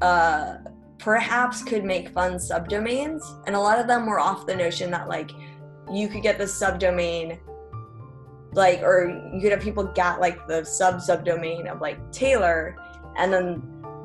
uh, 0.00 0.56
perhaps 0.98 1.62
could 1.62 1.84
make 1.84 2.08
fun 2.10 2.34
subdomains, 2.34 3.22
and 3.46 3.54
a 3.54 3.60
lot 3.60 3.78
of 3.78 3.86
them 3.86 4.06
were 4.06 4.18
off 4.18 4.46
the 4.46 4.56
notion 4.56 4.90
that 4.90 5.08
like 5.08 5.30
you 5.92 6.08
could 6.08 6.22
get 6.22 6.38
the 6.38 6.44
subdomain 6.44 7.38
like 8.56 8.80
or 8.82 9.30
you 9.34 9.40
could 9.40 9.52
have 9.52 9.60
people 9.60 9.84
get 9.84 10.18
like 10.18 10.46
the 10.48 10.64
sub 10.64 10.96
subdomain 10.96 11.70
of 11.70 11.80
like 11.80 12.10
Taylor. 12.10 12.76
And 13.16 13.32
then 13.32 13.62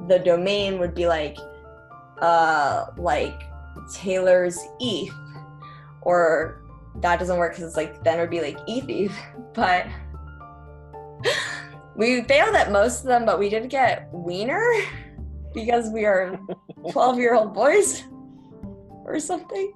the 0.07 0.19
domain 0.19 0.77
would 0.77 0.93
be 0.93 1.07
like 1.07 1.37
uh 2.19 2.87
like 2.97 3.41
Taylor's 3.91 4.59
ETH 4.79 5.13
or 6.01 6.60
that 6.95 7.19
doesn't 7.19 7.37
work 7.37 7.53
because 7.53 7.65
it's 7.65 7.77
like 7.77 8.03
then 8.03 8.17
it 8.17 8.21
would 8.21 8.29
be 8.29 8.41
like 8.41 8.57
ETH 8.67 9.11
but 9.53 9.87
we 11.95 12.21
failed 12.23 12.55
at 12.55 12.71
most 12.71 13.01
of 13.01 13.07
them 13.07 13.25
but 13.25 13.39
we 13.39 13.49
did 13.49 13.69
get 13.69 14.09
Wiener 14.11 14.65
because 15.53 15.89
we 15.89 16.05
are 16.05 16.39
12 16.91 17.19
year 17.19 17.35
old 17.35 17.53
boys 17.53 18.03
or 19.05 19.19
something. 19.19 19.73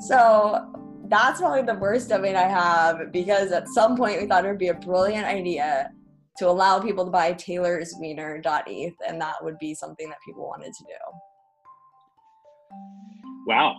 So 0.00 0.72
that's 1.08 1.40
probably 1.40 1.62
the 1.62 1.78
worst 1.78 2.08
domain 2.08 2.36
I 2.36 2.42
have 2.42 3.12
because 3.12 3.52
at 3.52 3.68
some 3.68 3.96
point 3.96 4.20
we 4.20 4.26
thought 4.26 4.44
it 4.44 4.48
would 4.48 4.58
be 4.58 4.68
a 4.68 4.74
brilliant 4.74 5.26
idea 5.26 5.90
to 6.38 6.48
allow 6.48 6.80
people 6.80 7.04
to 7.04 7.10
buy 7.10 7.32
Taylor's 7.32 7.94
Wiener.eth, 7.98 8.94
and 9.06 9.20
that 9.20 9.34
would 9.42 9.58
be 9.58 9.74
something 9.74 10.08
that 10.08 10.18
people 10.24 10.46
wanted 10.46 10.72
to 10.72 10.84
do. 10.84 10.92
Wow, 13.46 13.76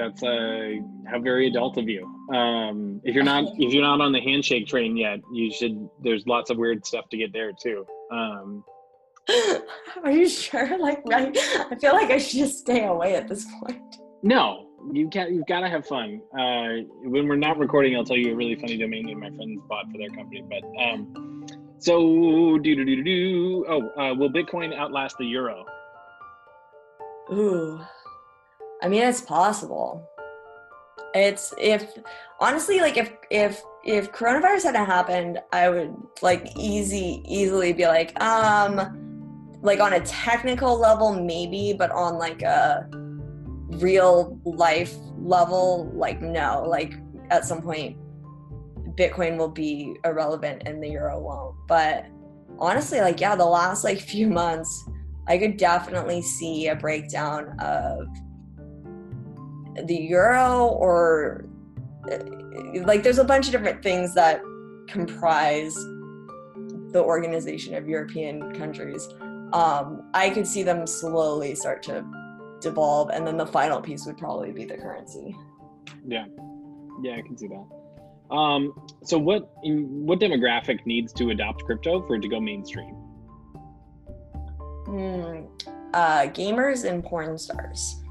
that's 0.00 0.22
uh, 0.22 0.72
how 1.10 1.20
very 1.20 1.46
adult 1.46 1.76
of 1.76 1.88
you. 1.88 2.06
Um, 2.34 3.00
if 3.04 3.14
you're 3.14 3.24
not 3.24 3.44
if 3.58 3.72
you're 3.72 3.82
not 3.82 4.00
on 4.00 4.12
the 4.12 4.20
handshake 4.20 4.66
train 4.66 4.96
yet, 4.96 5.20
you 5.32 5.52
should. 5.52 5.88
There's 6.02 6.26
lots 6.26 6.50
of 6.50 6.56
weird 6.56 6.86
stuff 6.86 7.08
to 7.10 7.16
get 7.16 7.32
there 7.32 7.52
too. 7.52 7.86
Um, 8.10 8.64
Are 10.04 10.10
you 10.10 10.28
sure? 10.28 10.78
Like, 10.78 11.02
I, 11.12 11.32
I 11.70 11.76
feel 11.76 11.92
like 11.92 12.10
I 12.10 12.18
should 12.18 12.38
just 12.38 12.58
stay 12.58 12.86
away 12.86 13.14
at 13.16 13.28
this 13.28 13.46
point. 13.62 13.96
No, 14.22 14.66
you 14.92 15.08
can't. 15.08 15.30
You've 15.32 15.46
got 15.46 15.60
to 15.60 15.68
have 15.68 15.86
fun. 15.86 16.20
Uh, 16.32 16.84
when 17.02 17.28
we're 17.28 17.36
not 17.36 17.58
recording, 17.58 17.96
I'll 17.96 18.04
tell 18.04 18.16
you 18.16 18.32
a 18.32 18.36
really 18.36 18.54
funny 18.56 18.76
domain 18.76 19.06
name 19.06 19.20
my 19.20 19.30
friends 19.30 19.60
bought 19.68 19.90
for 19.90 19.98
their 19.98 20.10
company. 20.10 20.42
But 20.48 20.64
um, 20.82 21.46
so 21.78 22.58
do 22.58 22.74
do 22.74 22.84
do 22.84 23.02
do. 23.02 23.66
Oh, 23.68 23.88
uh, 24.00 24.14
will 24.14 24.30
Bitcoin 24.30 24.76
outlast 24.76 25.16
the 25.18 25.26
euro? 25.26 25.64
Ooh, 27.32 27.80
I 28.82 28.88
mean, 28.88 29.02
it's 29.02 29.20
possible. 29.20 30.08
It's 31.14 31.52
if 31.58 31.98
honestly, 32.38 32.80
like 32.80 32.96
if 32.96 33.12
if 33.30 33.62
if 33.84 34.12
coronavirus 34.12 34.64
hadn't 34.64 34.86
happened, 34.86 35.40
I 35.52 35.68
would 35.68 35.94
like 36.22 36.48
easy 36.56 37.22
easily 37.26 37.72
be 37.72 37.86
like, 37.86 38.20
um, 38.22 39.58
like 39.62 39.80
on 39.80 39.94
a 39.94 40.00
technical 40.00 40.78
level, 40.78 41.12
maybe, 41.12 41.74
but 41.76 41.90
on 41.90 42.18
like 42.18 42.42
a 42.42 42.88
real 43.78 44.38
life 44.44 44.94
level, 45.18 45.90
like 45.94 46.22
no, 46.22 46.64
like 46.66 46.94
at 47.30 47.44
some 47.44 47.62
point 47.62 47.96
Bitcoin 48.96 49.36
will 49.36 49.48
be 49.48 49.96
irrelevant 50.04 50.62
and 50.66 50.82
the 50.82 50.88
euro 50.88 51.18
won't. 51.18 51.56
But 51.66 52.06
honestly, 52.58 53.00
like 53.00 53.20
yeah, 53.20 53.36
the 53.36 53.44
last 53.44 53.84
like 53.84 54.00
few 54.14 54.28
months, 54.28 54.88
I 55.26 55.38
could 55.38 55.56
definitely 55.56 56.22
see 56.22 56.68
a 56.68 56.76
breakdown 56.76 57.56
of 57.60 58.06
the 59.84 59.96
euro 59.96 60.66
or 60.66 61.46
uh, 62.10 62.18
like 62.84 63.02
there's 63.02 63.18
a 63.18 63.24
bunch 63.24 63.46
of 63.46 63.52
different 63.52 63.82
things 63.82 64.14
that 64.14 64.40
comprise 64.88 65.74
the 66.92 67.02
organization 67.02 67.74
of 67.74 67.88
European 67.88 68.52
countries. 68.54 69.08
Um, 69.52 70.10
I 70.14 70.30
could 70.30 70.46
see 70.46 70.62
them 70.62 70.86
slowly 70.86 71.54
start 71.54 71.82
to 71.84 72.04
devolve, 72.60 73.10
and 73.10 73.26
then 73.26 73.36
the 73.36 73.46
final 73.46 73.80
piece 73.80 74.06
would 74.06 74.18
probably 74.18 74.52
be 74.52 74.64
the 74.64 74.76
currency. 74.76 75.36
Yeah, 76.06 76.26
yeah, 77.02 77.16
I 77.16 77.22
can 77.22 77.36
see 77.36 77.48
that. 77.48 78.34
Um, 78.34 78.72
so, 79.02 79.18
what 79.18 79.50
in, 79.64 80.06
what 80.06 80.20
demographic 80.20 80.86
needs 80.86 81.12
to 81.14 81.30
adopt 81.30 81.64
crypto 81.64 82.06
for 82.06 82.16
it 82.16 82.22
to 82.22 82.28
go 82.28 82.40
mainstream? 82.40 82.94
Hmm, 84.86 85.44
uh, 85.94 86.22
gamers 86.26 86.88
and 86.88 87.02
porn 87.02 87.36
stars. 87.38 88.02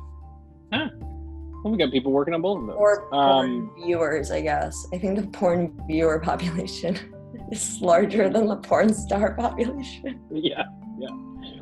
Huh. 0.73 0.89
Well, 1.63 1.73
we 1.73 1.77
got 1.77 1.91
people 1.91 2.11
working 2.11 2.33
on 2.33 2.41
both 2.41 2.61
of 2.61 2.67
those. 2.67 2.75
Or 2.77 3.09
porn 3.09 3.45
um, 3.45 3.71
viewers, 3.75 4.31
I 4.31 4.41
guess. 4.41 4.87
I 4.93 4.97
think 4.97 5.19
the 5.19 5.27
porn 5.27 5.77
viewer 5.87 6.19
population 6.23 6.97
is 7.51 7.81
larger 7.81 8.29
than 8.29 8.47
the 8.47 8.55
porn 8.55 8.93
star 8.93 9.33
population. 9.39 10.21
Yeah, 10.31 10.63
yeah. 10.97 11.09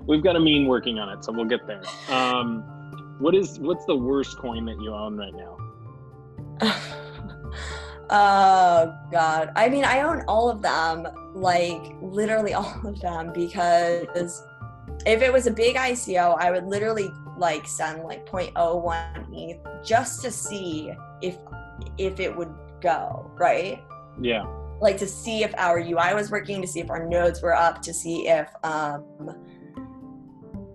We've 0.05 0.23
got 0.23 0.35
a 0.35 0.39
meme 0.39 0.67
working 0.67 0.99
on 0.99 1.09
it, 1.09 1.23
so 1.25 1.31
we'll 1.31 1.45
get 1.45 1.65
there. 1.67 1.81
Um, 2.09 2.63
what 3.19 3.33
is 3.33 3.59
what's 3.59 3.85
the 3.85 3.95
worst 3.95 4.37
coin 4.37 4.65
that 4.65 4.79
you 4.81 4.93
own 4.93 5.17
right 5.17 5.33
now? 5.33 5.57
oh 8.09 8.97
god. 9.11 9.51
I 9.55 9.69
mean, 9.69 9.83
I 9.83 10.01
own 10.01 10.23
all 10.27 10.49
of 10.49 10.61
them, 10.61 11.07
like 11.33 11.95
literally 12.01 12.53
all 12.53 12.79
of 12.85 13.01
them 13.01 13.33
because 13.33 14.43
if 15.05 15.21
it 15.21 15.33
was 15.33 15.47
a 15.47 15.51
big 15.51 15.75
ICO, 15.75 16.37
I 16.39 16.51
would 16.51 16.65
literally 16.65 17.09
like 17.37 17.67
send 17.67 18.03
like 18.03 18.25
0.01 18.25 19.27
ETH 19.33 19.85
just 19.85 20.21
to 20.23 20.31
see 20.31 20.91
if 21.21 21.37
if 21.97 22.19
it 22.19 22.35
would 22.35 22.53
go, 22.81 23.31
right? 23.35 23.83
Yeah. 24.21 24.45
Like 24.79 24.97
to 24.97 25.07
see 25.07 25.43
if 25.43 25.53
our 25.57 25.79
UI 25.79 26.13
was 26.13 26.29
working, 26.29 26.61
to 26.61 26.67
see 26.67 26.79
if 26.79 26.89
our 26.89 27.07
nodes 27.07 27.41
were 27.41 27.55
up, 27.55 27.81
to 27.83 27.93
see 27.93 28.27
if 28.27 28.49
um 28.63 29.03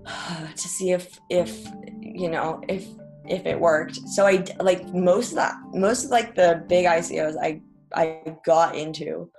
to 0.57 0.69
see 0.69 0.93
if 0.93 1.19
if 1.31 1.67
you 2.01 2.29
know 2.29 2.61
if 2.69 2.87
if 3.29 3.47
it 3.47 3.59
worked 3.59 3.97
so 4.09 4.27
i 4.27 4.45
like 4.61 4.87
most 4.93 5.31
of 5.31 5.37
that 5.37 5.55
most 5.73 6.05
of 6.05 6.11
like 6.11 6.35
the 6.35 6.65
big 6.69 6.87
icos 6.87 7.37
i 7.41 7.61
i 7.95 8.37
got 8.45 8.75
into 8.75 9.31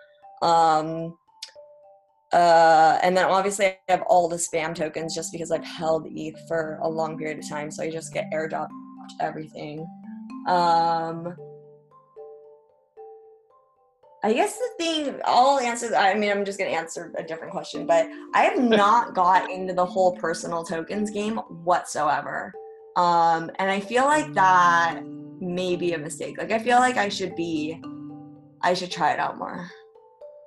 um 0.41 1.15
uh 2.33 2.99
and 3.03 3.15
then 3.15 3.25
obviously 3.25 3.65
i 3.67 3.77
have 3.87 4.01
all 4.03 4.27
the 4.27 4.35
spam 4.35 4.75
tokens 4.75 5.15
just 5.15 5.31
because 5.31 5.51
i've 5.51 5.63
held 5.63 6.07
eth 6.17 6.47
for 6.47 6.79
a 6.81 6.89
long 6.89 7.17
period 7.17 7.39
of 7.39 7.47
time 7.47 7.69
so 7.71 7.83
i 7.83 7.89
just 7.89 8.13
get 8.13 8.25
airdropped 8.33 8.69
everything 9.21 9.85
um 10.47 11.35
I 14.25 14.31
guess 14.31 14.57
the 14.57 14.69
thing, 14.77 15.19
I'll 15.25 15.59
answer, 15.59 15.93
I 15.93 16.13
mean, 16.13 16.31
I'm 16.31 16.45
just 16.45 16.57
going 16.57 16.71
to 16.71 16.77
answer 16.77 17.13
a 17.17 17.23
different 17.23 17.51
question, 17.51 17.85
but 17.85 18.07
I 18.33 18.43
have 18.43 18.63
not 18.63 19.13
got 19.13 19.51
into 19.51 19.73
the 19.73 19.85
whole 19.85 20.15
personal 20.15 20.63
tokens 20.63 21.11
game 21.11 21.35
whatsoever. 21.35 22.53
Um, 22.95 23.51
and 23.59 23.69
I 23.69 23.81
feel 23.81 24.05
like 24.05 24.33
that 24.33 25.01
may 25.41 25.75
be 25.75 25.91
a 25.91 25.97
mistake. 25.97 26.37
Like, 26.37 26.53
I 26.53 26.59
feel 26.59 26.77
like 26.77 26.95
I 26.95 27.09
should 27.09 27.35
be, 27.35 27.81
I 28.61 28.73
should 28.73 28.91
try 28.91 29.11
it 29.11 29.19
out 29.19 29.37
more. 29.37 29.69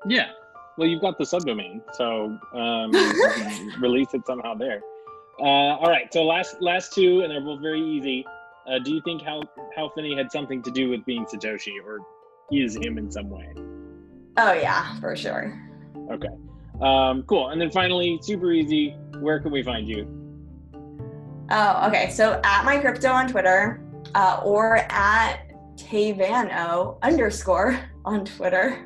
Yeah. 0.09 0.31
Well, 0.77 0.89
you've 0.89 1.01
got 1.01 1.17
the 1.17 1.25
subdomain, 1.25 1.83
so 1.95 2.39
um, 2.55 2.93
release 3.81 4.13
it 4.13 4.27
somehow 4.27 4.55
there. 4.55 4.81
Uh, 5.39 5.77
all 5.77 5.89
right. 5.91 6.13
So 6.13 6.25
last 6.25 6.57
last 6.61 6.93
two, 6.93 7.23
and 7.23 7.31
they're 7.31 7.41
both 7.41 7.61
very 7.61 7.81
easy. 7.81 8.27
Uh, 8.69 8.79
do 8.79 8.93
you 8.93 9.01
think 9.05 9.23
Hal 9.23 9.43
Hal 9.75 9.91
Finney 9.91 10.17
had 10.17 10.31
something 10.31 10.63
to 10.63 10.71
do 10.71 10.91
with 10.91 11.05
being 11.05 11.25
Satoshi, 11.25 11.73
or 11.85 12.01
is 12.51 12.77
him 12.77 12.99
in 12.99 13.11
some 13.11 13.31
way? 13.31 13.53
Oh 14.37 14.53
yeah, 14.53 14.99
for 15.01 15.17
sure. 15.17 15.63
Okay. 16.11 16.29
Um, 16.81 17.23
cool. 17.23 17.49
And 17.49 17.61
then 17.61 17.71
finally, 17.71 18.19
super 18.23 18.53
easy. 18.53 18.91
Where 19.21 19.41
can 19.41 19.51
we 19.51 19.63
find 19.63 19.89
you? 19.89 20.07
Oh, 21.51 21.87
okay. 21.89 22.11
So 22.11 22.41
at 22.45 22.65
my 22.65 22.79
crypto 22.79 23.11
on 23.11 23.29
Twitter, 23.29 23.81
uh, 24.15 24.41
or 24.45 24.79
at 24.91 25.47
Tayvano 25.77 26.99
underscore 27.03 27.79
on 28.05 28.25
Twitter. 28.25 28.86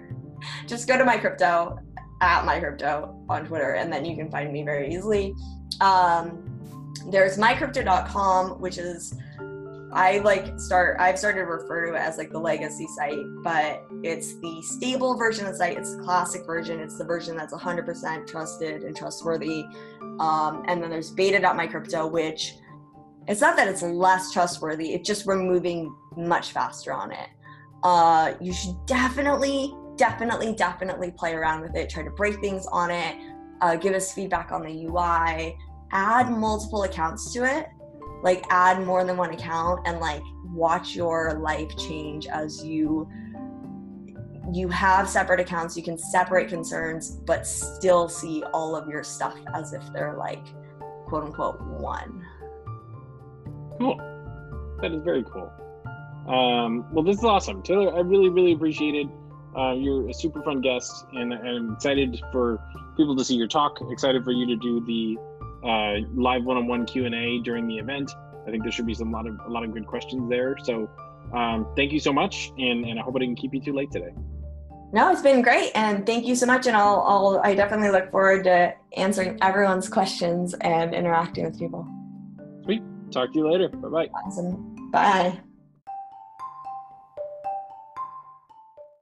Just 0.66 0.88
go 0.88 0.96
to 0.98 1.04
my 1.04 1.18
crypto 1.18 1.78
at 2.20 2.44
my 2.44 2.60
crypto 2.60 3.24
on 3.28 3.46
Twitter, 3.46 3.74
and 3.74 3.92
then 3.92 4.04
you 4.04 4.16
can 4.16 4.30
find 4.30 4.52
me 4.52 4.62
very 4.62 4.92
easily. 4.92 5.34
Um, 5.80 6.46
there's 7.08 7.38
mycrypto.com, 7.38 8.60
which 8.60 8.78
is 8.78 9.14
I 9.92 10.18
like 10.18 10.58
start 10.60 11.00
I've 11.00 11.18
started 11.18 11.40
to 11.40 11.46
refer 11.46 11.86
to 11.86 11.94
it 11.94 11.98
as 11.98 12.16
like 12.16 12.30
the 12.30 12.38
legacy 12.38 12.86
site, 12.96 13.18
but 13.42 13.84
it's 14.02 14.38
the 14.40 14.62
stable 14.62 15.16
version 15.16 15.46
of 15.46 15.52
the 15.52 15.58
site. 15.58 15.78
It's 15.78 15.96
the 15.96 16.02
classic 16.02 16.46
version. 16.46 16.78
It's 16.78 16.96
the 16.96 17.04
version 17.04 17.36
that's 17.36 17.52
100% 17.52 18.26
trusted 18.26 18.82
and 18.82 18.96
trustworthy. 18.96 19.64
Um, 20.20 20.64
and 20.68 20.82
then 20.82 20.90
there's 20.90 21.10
beta.mycrypto, 21.10 22.10
which 22.10 22.54
it's 23.26 23.40
not 23.40 23.56
that 23.56 23.68
it's 23.68 23.82
less 23.82 24.30
trustworthy. 24.32 24.94
It's 24.94 25.06
just 25.06 25.26
we're 25.26 25.42
moving 25.42 25.94
much 26.16 26.52
faster 26.52 26.92
on 26.92 27.10
it. 27.12 27.28
Uh, 27.82 28.34
you 28.40 28.52
should 28.52 28.76
definitely, 28.86 29.74
definitely, 30.00 30.54
definitely 30.54 31.10
play 31.12 31.34
around 31.34 31.60
with 31.60 31.76
it. 31.76 31.90
Try 31.90 32.02
to 32.02 32.10
break 32.10 32.40
things 32.40 32.66
on 32.72 32.90
it. 32.90 33.14
Uh, 33.60 33.76
give 33.76 33.94
us 33.94 34.12
feedback 34.12 34.50
on 34.50 34.62
the 34.62 34.86
UI. 34.86 35.54
Add 35.92 36.30
multiple 36.30 36.84
accounts 36.84 37.32
to 37.34 37.44
it 37.44 37.68
like 38.22 38.44
add 38.50 38.84
more 38.84 39.04
than 39.04 39.16
one 39.16 39.32
account 39.32 39.80
and 39.86 39.98
like 39.98 40.22
watch 40.52 40.94
your 40.94 41.38
life 41.40 41.74
change 41.76 42.26
as 42.26 42.64
you 42.64 43.08
you 44.52 44.68
have 44.68 45.08
separate 45.08 45.40
accounts 45.40 45.76
you 45.76 45.82
can 45.82 45.96
separate 45.96 46.48
concerns 46.48 47.10
but 47.10 47.46
still 47.46 48.08
see 48.08 48.42
all 48.52 48.74
of 48.76 48.88
your 48.88 49.02
stuff 49.02 49.36
as 49.54 49.72
if 49.72 49.82
they're 49.92 50.16
like 50.16 50.44
quote 51.06 51.24
unquote 51.24 51.60
one 51.62 52.24
cool 53.78 53.96
that 54.82 54.92
is 54.92 55.02
very 55.02 55.24
cool 55.24 55.50
um, 56.28 56.86
well 56.92 57.04
this 57.04 57.16
is 57.16 57.24
awesome 57.24 57.62
taylor 57.62 57.94
i 57.94 58.00
really 58.00 58.28
really 58.28 58.52
appreciate 58.52 58.94
it 58.94 59.06
uh, 59.56 59.72
you're 59.72 60.08
a 60.08 60.14
super 60.14 60.42
fun 60.42 60.60
guest 60.60 61.06
and 61.12 61.34
i'm 61.34 61.72
excited 61.72 62.20
for 62.32 62.60
people 62.96 63.16
to 63.16 63.24
see 63.24 63.34
your 63.34 63.48
talk 63.48 63.78
excited 63.90 64.22
for 64.24 64.32
you 64.32 64.46
to 64.46 64.56
do 64.56 64.84
the 64.86 65.16
uh, 65.62 65.96
live 66.14 66.44
one-on-one 66.44 66.86
Q&A 66.86 67.38
during 67.40 67.66
the 67.66 67.78
event. 67.78 68.10
I 68.46 68.50
think 68.50 68.62
there 68.62 68.72
should 68.72 68.86
be 68.86 68.94
some 68.94 69.12
lot 69.12 69.26
of 69.26 69.38
a 69.46 69.48
lot 69.48 69.64
of 69.64 69.72
good 69.72 69.86
questions 69.86 70.28
there. 70.28 70.56
So 70.62 70.88
um, 71.32 71.66
thank 71.76 71.92
you 71.92 72.00
so 72.00 72.12
much, 72.12 72.52
and, 72.58 72.84
and 72.84 72.98
I 72.98 73.02
hope 73.02 73.14
I 73.16 73.20
didn't 73.20 73.36
keep 73.36 73.54
you 73.54 73.60
too 73.60 73.72
late 73.72 73.90
today. 73.90 74.12
No, 74.92 75.12
it's 75.12 75.22
been 75.22 75.42
great, 75.42 75.70
and 75.74 76.04
thank 76.04 76.26
you 76.26 76.34
so 76.34 76.46
much. 76.46 76.66
And 76.66 76.76
I'll, 76.76 77.04
I'll 77.06 77.40
I 77.44 77.54
definitely 77.54 77.90
look 77.90 78.10
forward 78.10 78.44
to 78.44 78.74
answering 78.96 79.38
everyone's 79.40 79.88
questions 79.88 80.54
and 80.54 80.94
interacting 80.94 81.44
with 81.44 81.58
people. 81.58 81.86
Sweet. 82.64 82.82
Talk 83.12 83.32
to 83.32 83.38
you 83.38 83.50
later. 83.50 83.68
Bye 83.68 83.88
bye. 83.88 84.08
Awesome. 84.24 84.90
Bye. 84.90 85.40